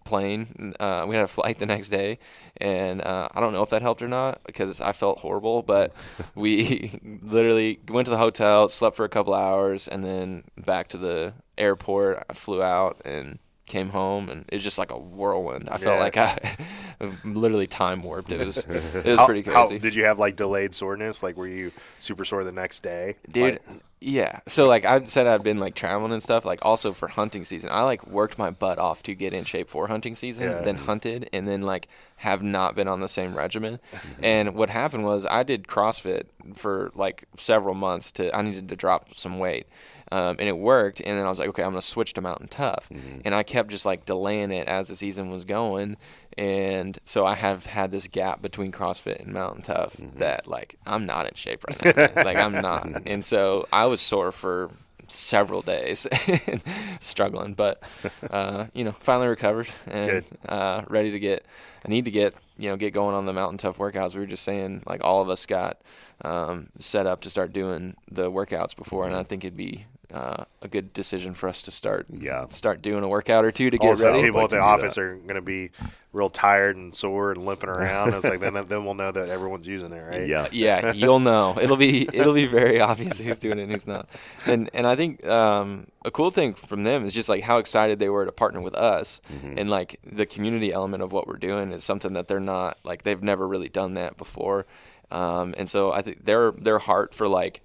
plane. 0.09 0.75
Uh, 0.81 1.05
we 1.07 1.15
had 1.15 1.25
a 1.25 1.29
flight 1.29 1.59
the 1.59 1.67
next 1.67 1.91
day, 1.91 2.19
and 2.57 3.03
uh, 3.03 3.29
I 3.33 3.41
don't 3.41 3.53
know 3.53 3.63
if 3.63 3.71
that 3.71 3.83
helped 3.83 4.03
or 4.03 4.09
not 4.09 4.41
because 4.47 4.81
I 4.81 4.93
felt 4.93 5.19
horrible. 5.19 5.63
But 5.63 5.93
we 6.35 6.99
literally 7.23 7.81
went 7.89 8.07
to 8.07 8.11
the 8.11 8.19
hotel, 8.19 8.69
slept 8.69 8.97
for 8.97 9.05
a 9.05 9.09
couple 9.09 9.35
hours, 9.35 9.87
and 9.87 10.05
then 10.05 10.45
back 10.57 10.89
to 10.89 10.99
the 10.99 11.35
airport. 11.57 12.25
I 12.29 12.33
flew 12.33 12.63
out 12.63 13.03
and 13.05 13.39
came 13.69 13.91
home, 13.91 14.29
and 14.29 14.45
it 14.49 14.55
was 14.55 14.63
just 14.65 14.79
like 14.79 14.91
a 14.91 14.99
whirlwind. 14.99 15.69
I 15.71 15.79
felt 15.79 16.01
like 16.01 16.17
I 16.17 16.57
literally 17.25 17.67
time 17.67 18.03
warped. 18.03 18.33
It 18.33 18.45
was 18.45 18.59
it 18.69 19.05
was 19.05 19.19
How- 19.19 19.27
pretty 19.27 19.49
how- 19.49 19.67
crazy. 19.67 19.79
did 19.79 19.95
you 19.95 20.05
have 20.05 20.19
like 20.19 20.37
delayed 20.37 20.75
soreness? 20.75 21.23
Like, 21.23 21.37
were 21.37 21.47
you 21.49 21.71
super 21.99 22.25
sore 22.25 22.45
the 22.45 22.53
next 22.53 22.81
day? 22.81 23.17
dude 23.31 23.53
Like- 23.55 23.63
yeah 24.01 24.39
so 24.47 24.65
like 24.69 24.85
i 24.85 25.05
said 25.07 25.27
i've 25.27 25.43
been 25.43 25.59
like 25.59 25.75
traveling 25.75 26.13
and 26.13 26.23
stuff 26.23 26.45
like 26.45 26.61
also 26.63 26.93
for 26.93 27.09
hunting 27.09 27.45
season 27.45 27.69
i 27.73 27.83
like 27.83 28.07
worked 28.07 28.39
my 28.39 28.49
butt 28.49 28.79
off 28.79 29.03
to 29.03 29.13
get 29.13 29.33
in 29.33 29.43
shape 29.43 29.69
for 29.69 29.89
hunting 29.89 30.15
season 30.15 30.45
Yeah. 30.49 30.61
then 30.61 30.77
hunted 30.77 31.29
and 31.33 31.49
then 31.49 31.63
like 31.63 31.89
have 32.19 32.41
not 32.41 32.77
been 32.77 32.87
on 32.87 33.01
the 33.01 33.09
same 33.09 33.37
regimen 33.37 33.81
and 34.23 34.55
what 34.55 34.71
happened 34.71 35.03
was 35.03 35.27
i 35.27 35.43
did 35.43 35.65
crossfit 35.67 36.27
for 36.55 36.93
like 36.95 37.25
several 37.37 37.75
months 37.75 38.13
to 38.13 38.33
i 38.37 38.41
needed 38.41 38.69
to 38.69 38.77
drop 38.77 39.17
some 39.17 39.41
weight 39.41 39.67
um, 40.13 40.37
and 40.39 40.49
it 40.49 40.57
worked 40.57 41.01
and 41.01 41.19
then 41.19 41.25
i 41.27 41.29
was 41.29 41.39
like 41.39 41.49
okay 41.49 41.63
i'm 41.63 41.71
gonna 41.71 41.83
switch 41.83 42.15
to 42.15 42.21
mountain 42.21 42.49
tough. 42.49 42.89
And 43.25 43.35
i 43.35 43.43
kept 43.43 43.71
just 43.71 43.85
like 43.87 44.05
delaying 44.07 44.51
it 44.53 44.69
as 44.69 44.89
the 44.89 44.97
season 44.97 45.31
was 45.31 45.45
going 45.45 45.97
and 46.37 46.99
so 47.05 47.27
i 47.27 47.35
have 47.35 47.67
had 47.67 47.91
this 47.91 48.07
gap 48.09 48.41
between 48.43 48.73
crossfit 48.73 49.21
and 49.23 49.33
mountain 49.33 49.63
tough 49.63 49.97
that 50.17 50.47
like 50.47 50.77
i'm 50.87 51.07
not 51.07 51.27
in 51.27 51.35
shape 51.35 51.65
right 51.69 51.97
now. 51.97 52.23
Like 52.25 52.37
i'm 52.37 52.53
not. 52.53 53.03
And 53.07 53.25
so 53.25 53.67
i 53.73 53.87
was 53.87 54.01
sore 54.01 54.33
for 54.33 54.71
several 55.11 55.63
days 55.63 56.07
struggling 57.01 57.55
but 57.55 57.83
uh, 58.31 58.67
you 58.75 58.85
know 58.85 58.93
finally 58.93 59.27
recovered 59.29 59.69
and 59.87 60.23
uh, 60.49 60.83
ready 60.89 61.11
to 61.11 61.19
get 61.19 61.47
i 61.85 61.89
need 61.89 62.05
to 62.05 62.11
get 62.11 62.35
you 62.59 62.69
know 62.69 62.77
get 62.77 62.93
going 62.93 63.15
on 63.15 63.25
the 63.25 63.33
mountain 63.33 63.57
tough 63.57 63.79
workouts. 63.79 64.15
We 64.15 64.21
were 64.21 64.27
just 64.27 64.43
saying 64.43 64.83
like 64.87 65.03
all 65.03 65.23
of 65.23 65.31
us 65.31 65.47
got 65.47 65.81
um, 66.23 66.69
set 66.79 67.07
up 67.07 67.23
to 67.23 67.31
start 67.31 67.53
doing 67.53 67.97
the 68.11 68.31
workouts 68.31 68.77
before 68.77 69.07
and 69.07 69.15
i 69.15 69.23
think 69.23 69.45
it'd 69.45 69.57
be 69.57 69.87
uh, 70.13 70.45
a 70.63 70.69
good 70.69 70.93
decision 70.95 71.35
for 71.35 71.49
us 71.49 71.61
to 71.63 71.71
start 71.71 72.07
Yeah. 72.11 72.47
start 72.49 72.81
doing 72.81 73.05
a 73.05 73.09
workout 73.09 73.45
or 73.45 73.51
two 73.51 73.69
to 73.71 73.77
get 73.79 73.87
also, 73.89 74.07
ready 74.11 74.23
people 74.23 74.41
at 74.41 74.51
the 74.51 74.59
office 74.59 74.97
are 74.97 75.17
going 75.17 75.35
to 75.35 75.43
be 75.43 75.71
real 76.15 76.31
tired 76.31 76.77
and 76.77 76.95
sore 76.95 77.31
and 77.33 77.45
limping 77.45 77.69
around. 77.69 78.15
It's 78.15 78.25
like 78.25 78.41
then 78.41 78.55
then 78.55 78.85
we'll 78.87 78.95
know 78.95 79.13
that 79.13 79.29
everyone's 79.29 79.67
using 79.67 79.93
it, 79.93 80.07
right? 80.07 80.27
Yeah. 80.27 80.49
yeah, 80.51 80.93
you'll 80.95 81.21
know. 81.21 81.57
It'll 81.61 81.77
be 81.77 82.09
it'll 82.15 82.33
be 82.33 82.47
very 82.47 82.81
obvious 82.91 83.19
who's 83.19 83.37
doing 83.37 83.59
it 83.59 83.65
and 83.65 83.73
who's 83.73 83.87
not. 83.87 84.09
And 84.47 84.71
and 84.73 84.87
I 84.87 84.97
think 84.97 85.27
um, 85.27 85.89
a 86.07 86.11
cool 86.11 86.31
thing 86.31 86.55
from 86.55 86.85
them 86.85 87.05
is 87.05 87.13
just 87.13 87.29
like 87.29 87.43
how 87.43 87.59
excited 87.59 87.99
they 87.99 88.09
were 88.09 88.25
to 88.25 88.33
partner 88.33 88.63
with 88.63 88.75
us, 88.75 89.21
and 89.57 89.69
like 89.69 90.01
the 90.05 90.25
community 90.25 90.73
element 90.73 91.03
of 91.03 91.13
what 91.13 91.27
we're 91.29 91.37
doing 91.37 91.71
is 91.73 91.85
something 91.85 92.15
that 92.15 92.29
they're 92.29 92.41
not 92.41 92.79
like 92.83 93.03
they've 93.03 93.23
never 93.23 93.47
really 93.47 93.69
done 93.69 93.93
that 93.95 94.17
before. 94.17 94.65
Um, 95.11 95.55
and 95.59 95.69
so 95.69 95.93
I 95.93 96.01
think 96.01 96.25
their 96.25 96.53
their 96.53 96.79
heart 96.79 97.13
for 97.15 97.29
like 97.29 97.61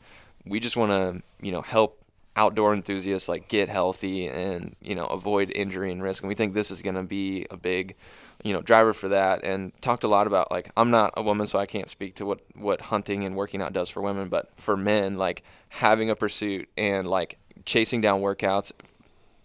we 0.45 0.59
just 0.59 0.75
want 0.75 0.91
to 0.91 1.23
you 1.45 1.53
know 1.53 1.61
help 1.61 2.01
outdoor 2.35 2.73
enthusiasts 2.73 3.29
like 3.29 3.47
get 3.47 3.69
healthy 3.69 4.27
and 4.27 4.75
you 4.81 4.95
know 4.95 5.05
avoid 5.05 5.51
injury 5.53 5.91
and 5.91 6.01
risk. 6.01 6.23
And 6.23 6.29
we 6.29 6.35
think 6.35 6.53
this 6.53 6.71
is 6.71 6.81
going 6.81 6.95
to 6.95 7.03
be 7.03 7.45
a 7.51 7.57
big 7.57 7.95
you 8.43 8.53
know 8.53 8.61
driver 8.61 8.93
for 8.93 9.09
that. 9.09 9.43
And 9.43 9.71
talked 9.81 10.03
a 10.03 10.07
lot 10.07 10.27
about 10.27 10.51
like 10.51 10.71
I'm 10.75 10.91
not 10.91 11.13
a 11.15 11.21
woman 11.21 11.47
so 11.47 11.59
I 11.59 11.65
can't 11.65 11.89
speak 11.89 12.15
to 12.15 12.25
what 12.25 12.41
what 12.55 12.81
hunting 12.81 13.23
and 13.23 13.35
working 13.35 13.61
out 13.61 13.73
does 13.73 13.89
for 13.89 14.01
women. 14.01 14.29
But 14.29 14.49
for 14.55 14.75
men 14.75 15.17
like 15.17 15.43
having 15.69 16.09
a 16.09 16.15
pursuit 16.15 16.69
and 16.77 17.07
like 17.07 17.37
chasing 17.65 18.01
down 18.01 18.21
workouts 18.21 18.71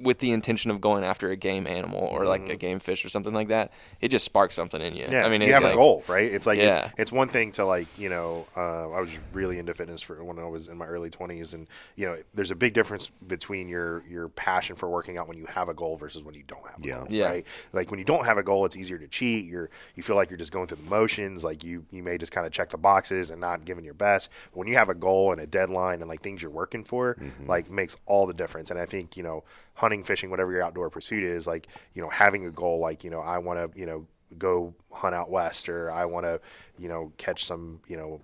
with 0.00 0.20
the 0.20 0.30
intention 0.30 0.70
of 0.70 0.80
going 0.80 1.02
after 1.02 1.30
a 1.30 1.36
game 1.36 1.66
animal 1.66 2.00
or 2.00 2.24
like 2.24 2.48
a 2.48 2.56
game 2.56 2.78
fish 2.78 3.04
or 3.04 3.08
something 3.08 3.34
like 3.34 3.48
that, 3.48 3.72
it 4.00 4.08
just 4.08 4.24
sparks 4.24 4.54
something 4.54 4.80
in 4.80 4.94
you. 4.94 5.04
Mm-hmm. 5.04 5.12
Yeah, 5.12 5.26
I 5.26 5.28
mean, 5.28 5.42
you 5.42 5.52
have 5.52 5.62
like, 5.64 5.72
a 5.72 5.76
goal, 5.76 6.04
right? 6.06 6.30
It's 6.32 6.46
like 6.46 6.58
Yeah. 6.58 6.84
it's, 6.86 6.94
it's 6.98 7.12
one 7.12 7.28
thing 7.28 7.52
to 7.52 7.64
like 7.64 7.86
you 7.98 8.08
know 8.08 8.46
uh, 8.56 8.90
I 8.90 9.00
was 9.00 9.10
really 9.32 9.58
into 9.58 9.74
fitness 9.74 10.00
for 10.02 10.22
when 10.22 10.38
I 10.38 10.46
was 10.46 10.68
in 10.68 10.76
my 10.78 10.86
early 10.86 11.10
twenties, 11.10 11.52
and 11.54 11.66
you 11.96 12.06
know 12.06 12.16
there's 12.34 12.50
a 12.50 12.54
big 12.56 12.74
difference 12.74 13.10
between 13.26 13.68
your 13.68 14.04
your 14.08 14.28
passion 14.28 14.76
for 14.76 14.88
working 14.88 15.18
out 15.18 15.26
when 15.28 15.36
you 15.36 15.46
have 15.46 15.68
a 15.68 15.74
goal 15.74 15.96
versus 15.96 16.22
when 16.22 16.34
you 16.34 16.44
don't 16.46 16.66
have 16.70 16.82
a 16.84 16.86
Yeah. 16.86 16.94
goal, 16.98 17.06
Yeah. 17.10 17.26
right? 17.26 17.46
Like 17.72 17.90
when 17.90 17.98
you 17.98 18.04
don't 18.04 18.24
have 18.24 18.38
a 18.38 18.42
goal, 18.42 18.64
it's 18.66 18.76
easier 18.76 18.98
to 18.98 19.08
cheat. 19.08 19.46
You're 19.46 19.68
you 19.96 20.02
feel 20.02 20.14
like 20.16 20.30
you're 20.30 20.38
just 20.38 20.52
going 20.52 20.68
through 20.68 20.78
the 20.84 20.90
motions, 20.90 21.42
like 21.42 21.64
you 21.64 21.84
you 21.90 22.02
may 22.02 22.18
just 22.18 22.30
kind 22.32 22.46
of 22.46 22.52
check 22.52 22.68
the 22.70 22.78
boxes 22.78 23.30
and 23.30 23.40
not 23.40 23.64
giving 23.64 23.84
your 23.84 23.94
best. 23.94 24.30
But 24.52 24.58
when 24.58 24.68
you 24.68 24.74
have 24.74 24.88
a 24.88 24.94
goal 24.94 25.32
and 25.32 25.40
a 25.40 25.46
deadline 25.46 26.00
and 26.00 26.08
like 26.08 26.22
things 26.22 26.40
you're 26.40 26.50
working 26.50 26.84
for, 26.84 27.16
like 27.46 27.68
makes 27.70 27.96
all 28.06 28.26
the 28.26 28.34
difference. 28.34 28.70
And 28.70 28.78
I 28.78 28.86
think 28.86 29.16
you 29.16 29.22
know 29.22 29.42
hunting, 29.78 30.02
fishing, 30.04 30.28
whatever 30.30 30.52
your 30.52 30.62
outdoor 30.62 30.90
pursuit 30.90 31.24
is, 31.24 31.46
like 31.46 31.66
you 31.94 32.02
know 32.02 32.10
having 32.10 32.44
a 32.44 32.50
goal, 32.50 32.78
like 32.80 33.04
you 33.04 33.10
know 33.10 33.20
I 33.20 33.38
want 33.38 33.72
to 33.72 33.78
you 33.78 33.86
know 33.86 34.06
go 34.36 34.74
hunt 34.92 35.14
out 35.14 35.30
west 35.30 35.70
or 35.70 35.90
I 35.90 36.04
want 36.04 36.26
to, 36.26 36.38
you 36.78 36.86
know, 36.86 37.12
catch 37.16 37.46
some, 37.46 37.80
you 37.88 37.96
know, 37.96 38.20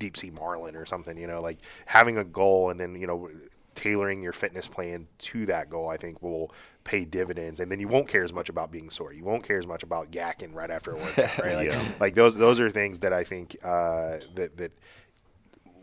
deep 0.00 0.16
sea 0.16 0.30
marlin 0.30 0.74
or 0.74 0.84
something, 0.84 1.16
you 1.16 1.28
know, 1.28 1.40
like 1.40 1.58
having 1.86 2.18
a 2.18 2.24
goal 2.24 2.70
and 2.70 2.80
then, 2.80 2.96
you 2.96 3.06
know, 3.06 3.30
tailoring 3.76 4.20
your 4.20 4.32
fitness 4.32 4.66
plan 4.66 5.06
to 5.18 5.46
that 5.46 5.70
goal, 5.70 5.88
I 5.88 5.96
think 5.96 6.20
will 6.22 6.52
pay 6.82 7.04
dividends. 7.04 7.60
And 7.60 7.70
then 7.70 7.78
you 7.78 7.86
won't 7.86 8.08
care 8.08 8.24
as 8.24 8.32
much 8.32 8.48
about 8.48 8.72
being 8.72 8.90
sore. 8.90 9.12
You 9.12 9.22
won't 9.22 9.44
care 9.44 9.60
as 9.60 9.66
much 9.68 9.84
about 9.84 10.10
yakking 10.10 10.52
right 10.54 10.70
after 10.72 10.90
a 10.90 10.96
workout, 10.96 11.38
right? 11.44 11.54
Like, 11.54 11.70
Yeah. 11.70 11.88
like 12.00 12.16
those, 12.16 12.34
those 12.36 12.58
are 12.58 12.68
things 12.68 12.98
that 12.98 13.12
I 13.12 13.22
think, 13.22 13.56
uh, 13.62 14.18
that, 14.34 14.56
that 14.56 14.72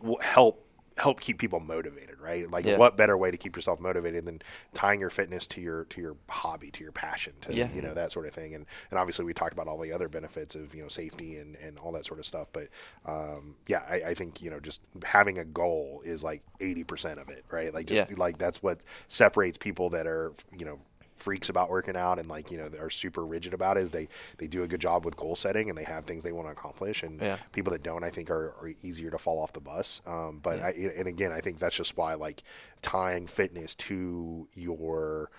will 0.02 0.18
help 0.20 0.62
help 0.96 1.20
keep 1.20 1.38
people 1.38 1.60
motivated, 1.60 2.18
right? 2.20 2.50
Like 2.50 2.64
Yeah. 2.64 2.78
what 2.78 2.96
better 2.96 3.16
way 3.18 3.30
to 3.30 3.36
keep 3.36 3.54
yourself 3.54 3.80
motivated 3.80 4.24
than 4.24 4.40
tying 4.72 4.98
your 4.98 5.10
fitness 5.10 5.46
to 5.48 5.60
your 5.60 5.84
to 5.84 6.00
your 6.00 6.16
hobby, 6.28 6.70
to 6.70 6.82
your 6.82 6.92
passion, 6.92 7.34
to 7.42 7.54
Yeah. 7.54 7.68
you 7.74 7.82
know 7.82 7.92
that 7.94 8.12
sort 8.12 8.26
of 8.26 8.32
thing. 8.32 8.54
And 8.54 8.64
and 8.90 8.98
obviously 8.98 9.24
we 9.26 9.34
talked 9.34 9.52
about 9.52 9.68
all 9.68 9.78
the 9.78 9.92
other 9.92 10.08
benefits 10.08 10.54
of 10.54 10.74
you 10.74 10.82
know 10.82 10.88
safety 10.88 11.36
and 11.36 11.56
and 11.56 11.78
all 11.78 11.92
that 11.92 12.06
sort 12.06 12.18
of 12.18 12.26
stuff. 12.26 12.48
But 12.52 12.68
um, 13.04 13.56
yeah, 13.66 13.82
I, 13.88 13.94
I 14.10 14.14
think 14.14 14.40
you 14.42 14.50
know 14.50 14.58
just 14.60 14.80
having 15.04 15.38
a 15.38 15.44
goal 15.44 16.02
is 16.04 16.24
like 16.24 16.42
eighty 16.60 16.82
percent 16.84 17.20
of 17.20 17.28
it, 17.28 17.44
right? 17.50 17.74
Like 17.74 17.86
just 17.86 18.10
Yeah. 18.10 18.16
like 18.16 18.38
that's 18.38 18.62
what 18.62 18.80
separates 19.08 19.58
people 19.58 19.90
that 19.90 20.06
are 20.06 20.32
you 20.56 20.64
know 20.64 20.78
freaks 21.16 21.48
about 21.48 21.70
working 21.70 21.96
out 21.96 22.18
and 22.18 22.28
like 22.28 22.50
you 22.50 22.58
know 22.58 22.68
are 22.78 22.90
super 22.90 23.24
rigid 23.24 23.54
about 23.54 23.76
it 23.76 23.82
is 23.82 23.90
they 23.90 24.06
they 24.38 24.46
do 24.46 24.62
a 24.62 24.68
good 24.68 24.80
job 24.80 25.04
with 25.04 25.16
goal 25.16 25.34
setting 25.34 25.68
and 25.68 25.76
they 25.78 25.82
have 25.84 26.04
things 26.04 26.22
they 26.22 26.32
want 26.32 26.46
to 26.46 26.52
accomplish 26.52 27.02
and 27.02 27.20
Yeah. 27.20 27.38
people 27.52 27.72
that 27.72 27.82
don't 27.82 28.04
i 28.04 28.10
think 28.10 28.30
are, 28.30 28.54
are 28.60 28.72
easier 28.82 29.10
to 29.10 29.18
fall 29.18 29.38
off 29.42 29.52
the 29.52 29.60
bus 29.60 30.02
um, 30.06 30.40
but 30.42 30.60
I, 30.60 30.70
and 30.70 31.08
again 31.08 31.32
i 31.32 31.40
think 31.40 31.58
that's 31.58 31.74
just 31.76 31.96
why 31.96 32.14
like 32.14 32.42
tying 32.82 33.26
fitness 33.26 33.74
to 33.76 34.46
your 34.54 35.30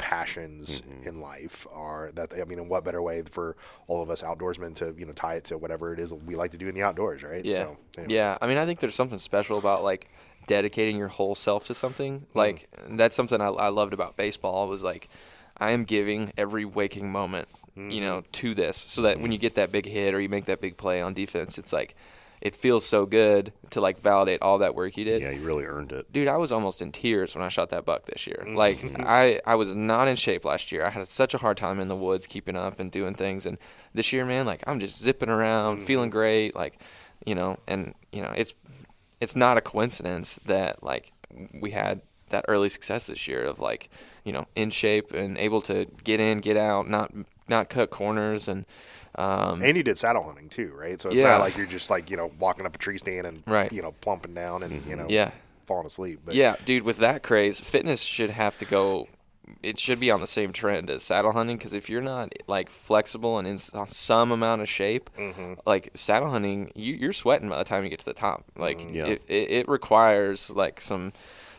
passions 0.00 0.80
mm-hmm. 0.80 1.06
in 1.08 1.20
life 1.20 1.66
are 1.72 2.10
that 2.14 2.32
i 2.40 2.44
mean 2.44 2.58
in 2.58 2.68
what 2.68 2.82
better 2.84 3.02
way 3.02 3.20
for 3.22 3.54
all 3.86 4.02
of 4.02 4.08
us 4.08 4.22
outdoorsmen 4.22 4.74
to 4.74 4.94
you 4.96 5.04
know 5.04 5.12
tie 5.12 5.34
it 5.34 5.44
to 5.44 5.58
whatever 5.58 5.92
it 5.92 6.00
is 6.00 6.14
we 6.14 6.34
like 6.34 6.50
to 6.50 6.56
do 6.56 6.68
in 6.68 6.74
the 6.74 6.82
outdoors 6.82 7.22
right 7.22 7.44
Yeah. 7.44 7.54
so 7.54 7.76
anyway. 7.98 8.14
Yeah. 8.14 8.38
I 8.40 8.46
mean, 8.46 8.56
I 8.56 8.66
think 8.66 8.80
there's 8.80 8.94
something 8.94 9.18
special 9.18 9.58
about 9.58 9.82
like 9.82 10.08
dedicating 10.46 10.96
your 10.96 11.08
whole 11.08 11.34
self 11.34 11.66
to 11.66 11.74
something. 11.74 12.20
Mm. 12.20 12.24
Like 12.34 12.68
that's 12.88 13.16
something 13.16 13.40
I, 13.40 13.48
I 13.48 13.68
loved 13.68 13.92
about 13.92 14.16
baseball 14.16 14.68
was 14.68 14.82
like 14.82 15.08
I 15.56 15.72
am 15.72 15.84
giving 15.84 16.32
every 16.36 16.64
waking 16.64 17.12
moment, 17.12 17.48
you 17.76 18.00
know, 18.00 18.22
mm. 18.22 18.32
to 18.32 18.54
this, 18.54 18.76
so 18.76 19.02
that 19.02 19.20
when 19.20 19.30
mm. 19.30 19.34
you 19.34 19.38
get 19.38 19.56
that 19.56 19.72
big 19.72 19.86
hit 19.86 20.14
or 20.14 20.20
you 20.20 20.28
make 20.28 20.46
that 20.46 20.60
big 20.60 20.76
play 20.76 21.02
on 21.02 21.14
defense, 21.14 21.58
it's 21.58 21.72
like 21.72 21.94
it 22.40 22.56
feels 22.56 22.86
so 22.86 23.04
good 23.04 23.52
to 23.70 23.80
like 23.80 24.00
validate 24.00 24.40
all 24.40 24.58
that 24.58 24.74
work 24.74 24.96
you 24.96 25.04
did. 25.04 25.20
Yeah, 25.22 25.30
you 25.30 25.42
really 25.42 25.64
earned 25.64 25.92
it. 25.92 26.10
Dude, 26.10 26.28
I 26.28 26.38
was 26.38 26.50
almost 26.52 26.80
in 26.80 26.90
tears 26.90 27.34
when 27.34 27.44
I 27.44 27.48
shot 27.48 27.70
that 27.70 27.84
buck 27.84 28.06
this 28.06 28.26
year. 28.26 28.42
Mm-hmm. 28.42 28.56
Like 28.56 28.78
mm-hmm. 28.78 29.02
I, 29.06 29.40
I 29.44 29.56
was 29.56 29.74
not 29.74 30.08
in 30.08 30.16
shape 30.16 30.44
last 30.44 30.72
year. 30.72 30.84
I 30.84 30.90
had 30.90 31.06
such 31.08 31.34
a 31.34 31.38
hard 31.38 31.56
time 31.56 31.80
in 31.80 31.88
the 31.88 31.96
woods 31.96 32.26
keeping 32.26 32.56
up 32.56 32.80
and 32.80 32.90
doing 32.90 33.14
things. 33.14 33.44
And 33.44 33.58
this 33.92 34.12
year, 34.12 34.24
man, 34.24 34.46
like 34.46 34.64
I'm 34.66 34.80
just 34.80 35.02
zipping 35.02 35.28
around, 35.28 35.76
mm-hmm. 35.76 35.86
feeling 35.86 36.10
great. 36.10 36.54
Like, 36.54 36.80
you 37.26 37.34
know, 37.34 37.58
and 37.68 37.94
you 38.12 38.22
know, 38.22 38.32
it's 38.34 38.54
it's 39.20 39.36
not 39.36 39.58
a 39.58 39.60
coincidence 39.60 40.40
that 40.46 40.82
like 40.82 41.12
we 41.60 41.70
had 41.70 42.00
that 42.30 42.44
early 42.48 42.68
success 42.68 43.06
this 43.06 43.28
year 43.28 43.44
of 43.44 43.60
like, 43.60 43.90
you 44.24 44.32
know, 44.32 44.46
in 44.56 44.70
shape 44.70 45.12
and 45.12 45.36
able 45.38 45.60
to 45.62 45.86
get 46.04 46.20
in, 46.20 46.40
get 46.40 46.56
out, 46.56 46.88
not 46.88 47.12
not 47.48 47.68
cut 47.68 47.90
corners 47.90 48.48
and 48.48 48.64
um, 49.16 49.60
and 49.62 49.76
you 49.76 49.82
did 49.82 49.98
saddle 49.98 50.22
hunting 50.22 50.48
too 50.48 50.72
right 50.74 51.00
so 51.00 51.08
it's 51.08 51.18
Yeah. 51.18 51.30
not 51.32 51.40
like 51.40 51.56
you're 51.56 51.66
just 51.66 51.90
like 51.90 52.10
you 52.10 52.16
know 52.16 52.30
walking 52.38 52.64
up 52.64 52.74
a 52.74 52.78
tree 52.78 52.96
stand 52.96 53.26
and 53.26 53.42
Right. 53.46 53.70
you 53.72 53.82
know 53.82 53.92
plumping 54.00 54.34
down 54.34 54.62
and 54.62 54.72
you 54.72 54.80
mm-hmm. 54.80 54.96
know 54.96 55.06
Yeah. 55.08 55.32
falling 55.66 55.86
asleep 55.86 56.20
but 56.24 56.34
Yeah, 56.34 56.54
dude, 56.64 56.84
with 56.84 56.98
that 56.98 57.22
craze, 57.22 57.60
fitness 57.60 58.02
should 58.02 58.30
have 58.30 58.56
to 58.58 58.64
go. 58.64 59.08
It 59.64 59.80
should 59.80 59.98
be 59.98 60.12
on 60.12 60.20
the 60.20 60.28
same 60.28 60.52
trend 60.52 60.90
as 60.90 61.02
saddle 61.02 61.32
hunting 61.32 61.56
because 61.56 61.72
if 61.72 61.90
you're 61.90 62.00
not 62.00 62.32
like 62.46 62.70
flexible 62.70 63.36
and 63.36 63.48
in 63.48 63.58
some 63.58 64.30
amount 64.30 64.62
of 64.62 64.68
shape, 64.68 65.10
mm-hmm. 65.18 65.54
like 65.66 65.90
saddle 65.94 66.30
hunting, 66.30 66.70
you, 66.76 66.94
you're 66.94 67.12
sweating 67.12 67.48
by 67.48 67.58
the 67.58 67.64
time 67.64 67.82
you 67.82 67.90
get 67.90 67.98
to 67.98 68.04
the 68.04 68.14
top. 68.14 68.44
Like 68.56 68.78
mm-hmm. 68.78 68.94
Yeah. 68.94 69.06
it, 69.06 69.22
it, 69.26 69.50
it 69.50 69.68
requires 69.68 70.50
like 70.50 70.80
some 70.80 71.12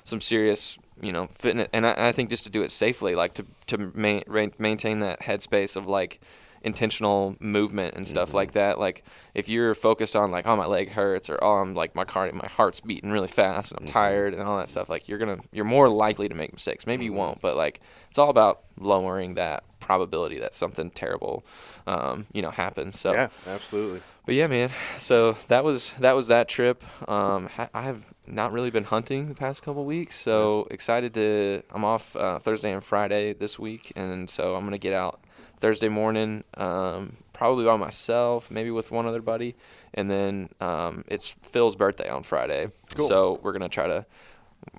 some 0.04 0.22
serious 0.22 0.78
you 1.02 1.12
know 1.12 1.28
fitness, 1.36 1.68
and 1.74 1.86
I, 1.86 2.10
I 2.10 2.12
think 2.12 2.30
just 2.30 2.44
to 2.46 2.50
do 2.50 2.62
it 2.62 2.72
safely, 2.72 3.16
like 3.16 3.34
to 3.36 3.46
to 3.68 3.78
ma- 3.78 4.22
ma- 4.28 4.48
maintain 4.60 5.00
that 5.00 5.22
headspace 5.22 5.76
of 5.76 5.88
like 5.88 6.22
intentional 6.64 7.36
movement 7.40 7.96
and 7.96 8.08
stuff 8.08 8.34
like 8.34 8.50
mm-hmm. 8.50 8.60
that. 8.60 8.80
Like 8.80 9.04
if 9.34 9.50
you're 9.50 9.74
focused 9.74 10.16
on 10.16 10.32
like, 10.32 10.46
oh 10.46 10.56
my 10.56 10.66
leg 10.66 10.92
hurts 10.92 11.30
or 11.30 11.44
oh 11.44 11.56
I'm 11.56 11.74
like 11.74 11.96
my 11.96 12.06
cardio, 12.06 12.34
my 12.34 12.48
heart's 12.48 12.80
beating 12.80 13.12
really 13.12 13.28
fast 13.28 13.72
and 13.72 13.82
I'm 13.82 13.86
mm-hmm. 13.88 13.94
tired 13.94 14.34
and 14.34 14.44
all 14.44 14.58
that 14.58 14.70
stuff. 14.70 14.90
Like 14.90 15.08
you're 15.08 15.18
gonna 15.18 15.40
you're 15.52 15.66
more 15.66 15.90
likely 15.90 16.30
to 16.30 16.36
make 16.36 16.54
mistakes. 16.54 16.86
Maybe 16.86 17.06
you 17.06 17.12
mm-hmm. 17.12 17.20
won't, 17.20 17.42
but 17.42 17.56
like 17.56 17.82
it's 18.10 18.20
all 18.20 18.30
about 18.30 18.62
lowering 18.80 19.36
that 19.36 19.64
probability 19.92 20.40
that 20.40 20.54
something 20.56 20.90
terrible, 20.92 21.44
um, 21.86 22.26
you 22.34 22.42
know, 22.42 22.52
happens. 22.52 23.00
So 23.00 23.12
yeah 23.14 23.28
absolutely 23.48 24.02
but 24.26 24.36
yeah, 24.36 24.48
man. 24.48 24.70
So 25.00 25.34
that 25.48 25.64
was 25.64 25.92
that 26.00 26.14
was 26.16 26.28
that 26.28 26.48
trip. 26.48 26.84
Um, 27.10 27.48
ha- 27.48 27.70
I 27.74 27.82
have 27.82 28.14
not 28.28 28.52
really 28.52 28.70
been 28.70 28.84
hunting 28.84 29.28
the 29.30 29.36
past 29.36 29.64
couple 29.64 29.84
weeks, 29.84 30.16
so 30.16 30.68
excited 30.70 31.14
to. 31.16 31.64
I'm 31.74 31.84
off 31.84 32.16
uh, 32.16 32.38
Thursday 32.40 32.72
and 32.72 32.84
Friday 32.84 33.34
this 33.34 33.58
week, 33.58 33.92
and 33.96 34.30
so 34.30 34.56
I'm 34.56 34.64
gonna 34.64 34.78
get 34.78 34.94
out 34.94 35.20
Thursday 35.60 35.90
morning, 35.90 36.44
um, 36.56 37.18
probably 37.34 37.66
by 37.66 37.78
myself, 37.78 38.52
maybe 38.52 38.70
with 38.70 38.92
one 38.92 39.08
other 39.08 39.22
buddy, 39.24 39.56
and 39.96 40.10
then 40.10 40.50
um, 40.60 41.04
it's 41.08 41.36
Phil's 41.42 41.76
birthday 41.76 42.08
on 42.08 42.22
Friday, 42.24 42.70
Cool. 42.96 43.08
so 43.08 43.40
we're 43.42 43.54
gonna 43.54 43.70
try 43.70 43.88
to 43.88 44.06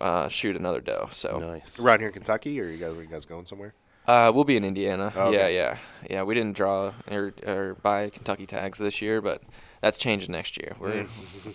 uh, 0.01 0.29
shoot 0.29 0.55
another 0.57 0.81
doe. 0.81 1.09
So 1.11 1.39
Nice. 1.41 1.81
around 1.81 1.99
here 1.99 2.09
in 2.09 2.15
kentucky 2.15 2.61
or 2.61 2.67
you 2.67 2.79
guys 2.79 2.93
are 2.97 3.03
you 3.03 3.09
guys 3.09 3.27
going 3.27 3.47
somewhere 3.47 3.75
uh, 4.07 4.33
we'll 4.35 4.45
be 4.45 4.57
in 4.57 4.65
Indiana. 4.65 5.13
Oh, 5.17 5.31
Yeah, 5.31 5.49
yeah, 5.49 5.79
yeah. 6.09 6.23
We 6.23 6.35
didn't 6.35 6.57
draw 6.57 6.93
or, 7.11 7.33
or 7.47 7.77
buy 7.83 8.11
Kentucky 8.11 8.47
tags 8.47 8.79
this 8.79 9.01
year, 9.03 9.21
but 9.21 9.43
that's 9.83 9.99
changing 9.99 10.33
next 10.33 10.57
year. 10.57 10.75
We're 10.81 11.07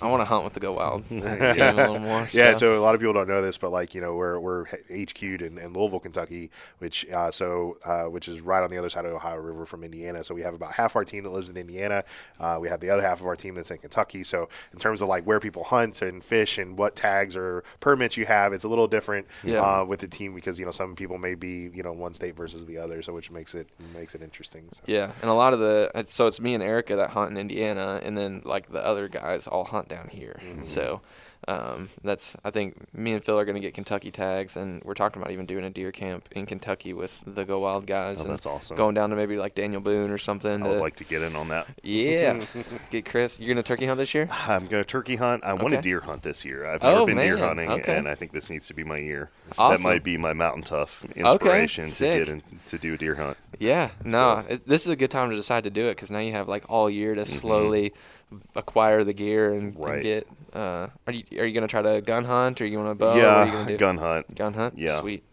I 0.02 0.08
want 0.12 0.22
to 0.22 0.26
hunt 0.26 0.44
with 0.44 0.54
the 0.54 0.60
Go 0.60 0.74
Wild 0.74 1.06
team 1.10 1.24
a 1.24 1.74
little 1.74 2.00
more. 2.00 2.28
Yeah, 2.32 2.54
so 2.54 2.78
a 2.78 2.82
lot 2.82 2.94
of 2.94 3.02
people 3.02 3.14
don't 3.14 3.28
know 3.28 3.42
this, 3.42 3.58
but 3.58 3.72
like 3.72 3.96
you 3.96 4.02
know, 4.02 4.14
we're 4.16 4.40
we're 4.40 4.66
HQ'd 4.66 5.42
in, 5.42 5.58
in 5.58 5.74
Louisville, 5.74 6.00
Kentucky, 6.02 6.52
which 6.78 7.10
uh, 7.10 7.32
so 7.32 7.78
uh, 7.86 8.04
which 8.04 8.28
is 8.28 8.42
right 8.42 8.62
on 8.64 8.70
the 8.70 8.78
other 8.78 8.90
side 8.90 9.06
of 9.06 9.12
the 9.12 9.18
Ohio 9.18 9.38
River 9.38 9.66
from 9.66 9.84
Indiana. 9.84 10.24
So 10.24 10.36
we 10.36 10.42
have 10.42 10.54
about 10.54 10.74
half 10.74 10.96
our 10.96 11.04
team 11.06 11.24
that 11.24 11.32
lives 11.32 11.50
in 11.50 11.58
Indiana. 11.58 12.04
Uh, 12.40 12.58
we 12.62 12.68
have 12.70 12.80
the 12.82 12.90
other 12.90 13.02
half 13.02 13.22
of 13.22 13.26
our 13.26 13.36
team 13.36 13.56
that's 13.56 13.72
in 13.72 13.78
Kentucky. 13.80 14.24
So 14.24 14.50
in 14.74 14.78
terms 14.80 15.02
of 15.02 15.08
like 15.08 15.24
where 15.24 15.40
people 15.40 15.64
hunt 15.64 16.02
and 16.02 16.24
fish 16.24 16.58
and 16.58 16.78
what 16.78 16.96
tags 16.96 17.36
or 17.36 17.64
permits 17.80 18.18
you 18.18 18.26
have, 18.26 18.52
it's 18.54 18.66
a 18.66 18.70
little 18.70 18.88
different 18.88 19.26
Yeah. 19.44 19.62
uh, 19.62 19.86
with 19.86 20.02
the 20.02 20.08
team 20.08 20.34
because 20.34 20.60
you 20.60 20.66
know 20.66 20.72
some 20.72 20.96
people 20.96 21.18
may 21.18 21.34
be 21.36 21.70
you 21.74 21.82
know 21.84 21.94
one 21.94 22.14
state 22.14 22.36
versus 22.36 22.66
the 22.66 22.78
other, 22.78 23.02
so 23.02 23.14
which 23.14 23.32
makes 23.32 23.56
it 23.56 23.70
makes 23.96 24.14
it 24.16 24.22
interesting. 24.22 24.68
So. 24.72 24.82
Yeah, 24.86 25.12
and 25.22 25.32
a 25.32 25.34
lot 25.34 25.54
of 25.54 25.60
the 25.60 25.90
it's, 25.96 26.14
so 26.14 26.28
it's 26.28 26.42
me 26.42 26.54
and 26.54 26.62
Erica 26.62 26.98
that 26.98 27.12
hunt 27.12 27.32
in 27.32 27.38
Indiana, 27.38 28.02
and 28.04 28.17
then 28.18 28.42
like 28.46 28.72
the 28.72 28.84
other 28.84 29.08
guys 29.08 29.48
all 29.48 29.66
hunt 29.66 29.88
down 29.88 30.10
here. 30.10 30.40
Mm-hmm. 30.42 30.64
So 30.64 31.02
um, 31.48 31.88
that's 32.04 32.36
I 32.44 32.50
think 32.52 32.94
me 32.94 33.14
and 33.14 33.24
Phil 33.24 33.40
are 33.40 33.46
going 33.46 33.56
to 33.56 33.62
get 33.62 33.74
Kentucky 33.74 34.12
tags, 34.12 34.58
and 34.58 34.84
we're 34.84 34.94
talking 34.94 35.22
about 35.22 35.32
even 35.32 35.46
doing 35.46 35.64
a 35.64 35.70
deer 35.70 35.92
camp 35.92 36.28
in 36.32 36.46
Kentucky 36.46 36.94
with 36.94 37.22
the 37.26 37.46
Go 37.46 37.60
Wild 37.60 37.86
guys. 37.88 38.20
Oh, 38.20 38.24
and 38.26 38.34
that's 38.34 38.46
awesome. 38.46 38.76
Going 38.76 38.96
down 38.96 39.10
to 39.12 39.16
maybe 39.16 39.38
like 39.38 39.56
Daniel 39.56 39.80
Boone 39.82 40.12
or 40.12 40.18
something. 40.18 40.62
I 40.64 40.68
would 40.68 40.76
to- 40.76 40.82
like 40.82 40.96
to 40.98 41.04
get 41.06 41.22
in 41.22 41.36
on 41.36 41.48
that. 41.50 41.68
yeah, 41.84 42.44
get 42.92 43.06
Chris. 43.06 43.40
You're 43.40 43.54
gonna 43.56 43.64
turkey 43.64 43.86
hunt 43.86 43.98
this 43.98 44.14
year? 44.14 44.28
I'm 44.32 44.68
going 44.68 44.84
to 44.84 44.88
turkey 44.88 45.16
hunt. 45.16 45.44
I 45.44 45.54
want 45.54 45.74
to 45.74 45.82
deer 45.82 46.00
hunt 46.02 46.22
this 46.24 46.44
year. 46.44 46.66
I've 46.66 46.84
Oh, 46.84 46.92
never 46.94 47.06
been 47.08 47.18
deer 47.18 47.38
hunting, 47.38 47.70
Okay. 47.70 47.98
and 47.98 48.08
I 48.08 48.16
think 48.16 48.32
this 48.32 48.50
needs 48.50 48.68
to 48.68 48.74
be 48.74 48.84
my 48.84 48.98
year. 48.98 49.30
Awesome. 49.58 49.84
That 49.84 49.90
might 49.90 50.04
be 50.04 50.18
my 50.18 50.34
mountain 50.34 50.64
tough 50.64 51.06
inspiration 51.16 51.86
to 51.86 51.92
sick. 51.92 52.26
get 52.26 52.30
in, 52.34 52.44
to 52.68 52.78
do 52.78 52.94
a 52.94 52.98
deer 52.98 53.16
hunt. 53.16 53.38
Yeah, 53.60 53.90
no, 54.04 54.44
it, 54.50 54.68
this 54.68 54.82
is 54.86 54.90
a 54.90 54.96
good 54.96 55.10
time 55.12 55.30
to 55.30 55.36
decide 55.36 55.64
to 55.64 55.70
do 55.70 55.88
it 55.88 55.92
because 55.96 56.12
now 56.12 56.20
you 56.20 56.34
have 56.34 56.48
like 56.48 56.66
all 56.70 56.90
year 56.90 57.16
to 57.16 57.26
slowly 57.26 57.94
acquire 58.56 59.04
the 59.04 59.14
gear 59.14 59.54
and, 59.54 59.76
and 59.76 59.78
Mm-hmm. 59.78 60.02
Get. 60.02 60.28
Uh, 60.54 60.88
are 61.06 61.14
you 61.14 61.24
are 61.40 61.46
you 61.46 61.54
gonna 61.54 61.68
try 61.68 61.82
to 61.82 62.02
gun 62.02 62.24
hunt 62.24 62.62
or 62.62 62.66
you 62.66 62.78
want 62.78 62.90
to 62.92 62.96
bow? 62.96 63.10
What 63.16 63.18
are 63.24 63.64
you 63.66 63.72
yeah, 63.72 63.78
gun 63.78 63.98
hunt. 63.98 64.36
Gun 64.36 64.54
hunt. 64.54 64.78
Yeah. 64.78 65.00
Sweet. 65.02 65.24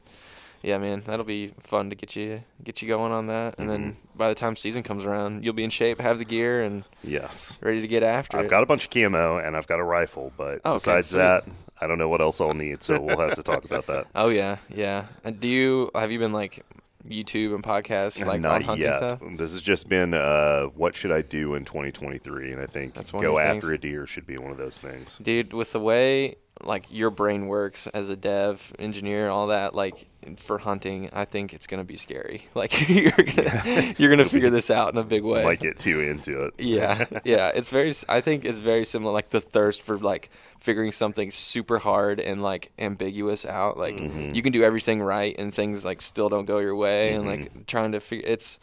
yeah, 0.62 0.78
man, 0.78 1.00
that'll 1.00 1.24
be 1.24 1.48
fun 1.60 1.90
to 1.90 1.96
get 1.96 2.16
you 2.16 2.42
get 2.62 2.82
you 2.82 2.88
going 2.88 3.12
on 3.12 3.26
that, 3.28 3.58
and 3.58 3.68
then 3.70 3.80
Mm-hmm. 3.92 4.18
by 4.18 4.28
the 4.28 4.34
time 4.34 4.56
season 4.56 4.82
comes 4.82 5.04
around, 5.04 5.44
you'll 5.44 5.54
be 5.54 5.64
in 5.64 5.70
shape, 5.70 6.00
have 6.00 6.18
the 6.18 6.24
gear, 6.24 6.62
and 6.62 6.84
Yes. 7.02 7.58
ready 7.62 7.80
to 7.80 7.88
get 7.88 8.02
after 8.02 8.38
I've 8.38 8.46
it. 8.46 8.50
got 8.50 8.62
a 8.62 8.66
bunch 8.66 8.84
of 8.84 8.90
camo 8.90 9.38
and 9.38 9.56
I've 9.56 9.66
got 9.66 9.78
a 9.80 9.84
rifle, 9.84 10.32
but 10.36 10.60
Oh, 10.64 10.72
okay, 10.72 10.76
besides 10.76 11.08
sweet. 11.08 11.18
that, 11.18 11.44
I 11.80 11.86
don't 11.86 11.98
know 11.98 12.08
what 12.08 12.20
else 12.20 12.40
I'll 12.40 12.54
need. 12.54 12.82
So 12.82 13.00
we'll 13.00 13.18
have 13.18 13.34
to 13.34 13.42
talk 13.42 13.64
about 13.64 13.86
that. 13.86 14.06
oh 14.14 14.28
yeah, 14.28 14.56
yeah. 14.68 15.06
And 15.24 15.38
do 15.40 15.48
you 15.48 15.90
have 15.94 16.10
you 16.12 16.18
been 16.18 16.32
like 16.32 16.64
YouTube 17.08 17.54
and 17.54 17.62
podcasts 17.62 18.24
like 18.24 18.40
Not 18.40 18.62
hunting 18.62 18.86
yet. 18.86 18.96
stuff? 18.96 19.20
This 19.36 19.52
has 19.52 19.60
just 19.60 19.88
been 19.88 20.14
uh, 20.14 20.64
what 20.74 20.96
should 20.96 21.12
I 21.12 21.22
do 21.22 21.54
in 21.54 21.64
2023, 21.64 22.52
and 22.52 22.60
I 22.60 22.66
think 22.66 22.94
That's 22.94 23.12
one 23.12 23.22
go 23.22 23.36
the 23.36 23.42
after 23.42 23.60
things. 23.68 23.70
a 23.72 23.78
deer 23.78 24.06
should 24.06 24.26
be 24.26 24.38
one 24.38 24.50
of 24.50 24.58
those 24.58 24.80
things. 24.80 25.18
Dude, 25.22 25.52
with 25.52 25.72
the 25.72 25.80
way 25.80 26.36
like 26.62 26.86
your 26.90 27.10
brain 27.10 27.46
works 27.46 27.86
as 27.88 28.10
a 28.10 28.16
dev 28.16 28.72
engineer, 28.78 29.22
and 29.22 29.30
all 29.30 29.48
that, 29.48 29.74
like 29.74 30.06
for 30.38 30.56
hunting, 30.58 31.10
I 31.12 31.24
think 31.26 31.52
it's 31.52 31.66
gonna 31.66 31.84
be 31.84 31.96
scary. 31.96 32.46
Like 32.54 32.88
you're 32.88 33.10
gonna 33.10 33.94
you're 33.98 34.10
gonna 34.10 34.24
figure 34.24 34.50
this 34.50 34.70
out 34.70 34.92
in 34.92 34.98
a 34.98 35.04
big 35.04 35.24
way. 35.24 35.42
Might 35.44 35.58
get 35.60 35.78
too 35.78 36.00
into 36.00 36.44
it. 36.44 36.54
yeah, 36.58 37.04
yeah. 37.24 37.50
It's 37.54 37.70
very. 37.70 37.92
i 38.08 38.20
think 38.20 38.44
it's 38.44 38.60
very 38.60 38.84
similar. 38.84 39.12
Like 39.12 39.30
the 39.30 39.40
thirst 39.40 39.82
for 39.82 39.98
like 39.98 40.30
figuring 40.60 40.92
something 40.92 41.30
super 41.30 41.78
hard 41.78 42.20
and 42.20 42.42
like 42.42 42.70
ambiguous 42.78 43.44
out. 43.44 43.76
Like 43.76 43.96
Mm-hmm. 43.96 44.34
you 44.34 44.40
can 44.42 44.52
do 44.52 44.62
everything 44.62 45.02
right 45.02 45.34
and 45.38 45.52
things 45.52 45.84
like 45.84 46.00
still 46.00 46.28
don't 46.28 46.44
go 46.46 46.58
your 46.60 46.76
way, 46.76 47.12
and 47.14 47.26
like 47.26 47.66
trying 47.66 47.92
to 47.92 48.00
figure. 48.00 48.26
It's 48.28 48.58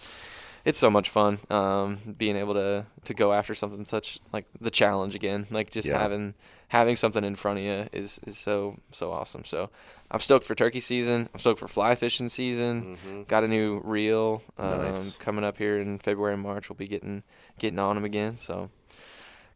it's 0.66 0.78
so 0.78 0.90
much 0.90 1.10
fun. 1.10 1.38
Um, 1.50 1.98
being 2.18 2.36
able 2.36 2.54
to 2.56 2.86
to 3.06 3.14
go 3.14 3.34
after 3.34 3.56
something 3.56 3.86
such 3.86 4.20
like 4.34 4.46
the 4.60 4.72
challenge 4.72 5.16
again. 5.16 5.46
Like 5.52 5.72
just 5.72 5.88
Yeah. 5.88 6.00
having 6.00 6.34
having 6.70 6.96
something 6.96 7.24
in 7.24 7.36
front 7.36 7.60
of 7.60 7.66
you 7.66 7.88
is 7.94 8.20
is 8.26 8.38
so 8.38 8.78
so 8.92 9.12
awesome. 9.12 9.44
So. 9.46 9.70
I'm 10.14 10.20
stoked 10.20 10.46
for 10.46 10.56
turkey 10.56 10.82
season. 10.82 11.30
I'm 11.34 11.40
stoked 11.40 11.62
for 11.62 11.70
fly 11.70 11.96
fishing 11.96 12.28
season. 12.28 12.98
Got 13.30 13.46
a 13.46 13.48
new 13.48 13.80
reel 13.86 14.44
um, 14.58 14.66
Mm-hmm. 14.72 14.84
Nice. 14.90 15.16
coming 15.16 15.46
up 15.46 15.58
here 15.58 15.80
in 15.80 16.00
February 16.00 16.34
and 16.34 16.44
March. 16.44 16.68
We'll 16.68 16.76
be 16.76 16.86
getting 16.86 17.24
getting 17.60 17.80
on 17.80 17.96
them 17.96 18.04
again. 18.04 18.36
So, 18.36 18.70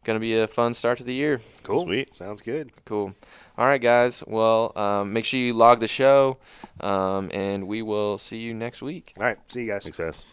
gonna 0.04 0.18
be 0.18 0.34
a 0.38 0.46
fun 0.48 0.72
start 0.72 0.96
to 0.96 1.04
the 1.04 1.12
year. 1.12 1.42
Cool. 1.62 1.84
Sweet. 1.84 2.14
Sounds 2.16 2.40
good. 2.40 2.72
Cool. 2.86 3.14
All 3.58 3.66
right, 3.66 3.82
guys. 3.82 4.24
Well, 4.26 4.72
um, 4.76 5.12
make 5.12 5.26
sure 5.26 5.38
you 5.38 5.52
log 5.52 5.80
the 5.80 5.88
show, 5.88 6.38
um, 6.80 7.30
and 7.34 7.66
we 7.66 7.82
will 7.82 8.16
see 8.16 8.38
you 8.38 8.54
next 8.54 8.80
week. 8.80 9.12
All 9.18 9.24
right. 9.24 9.36
See 9.52 9.64
you 9.64 9.72
guys. 9.72 9.84
Success. 9.84 10.24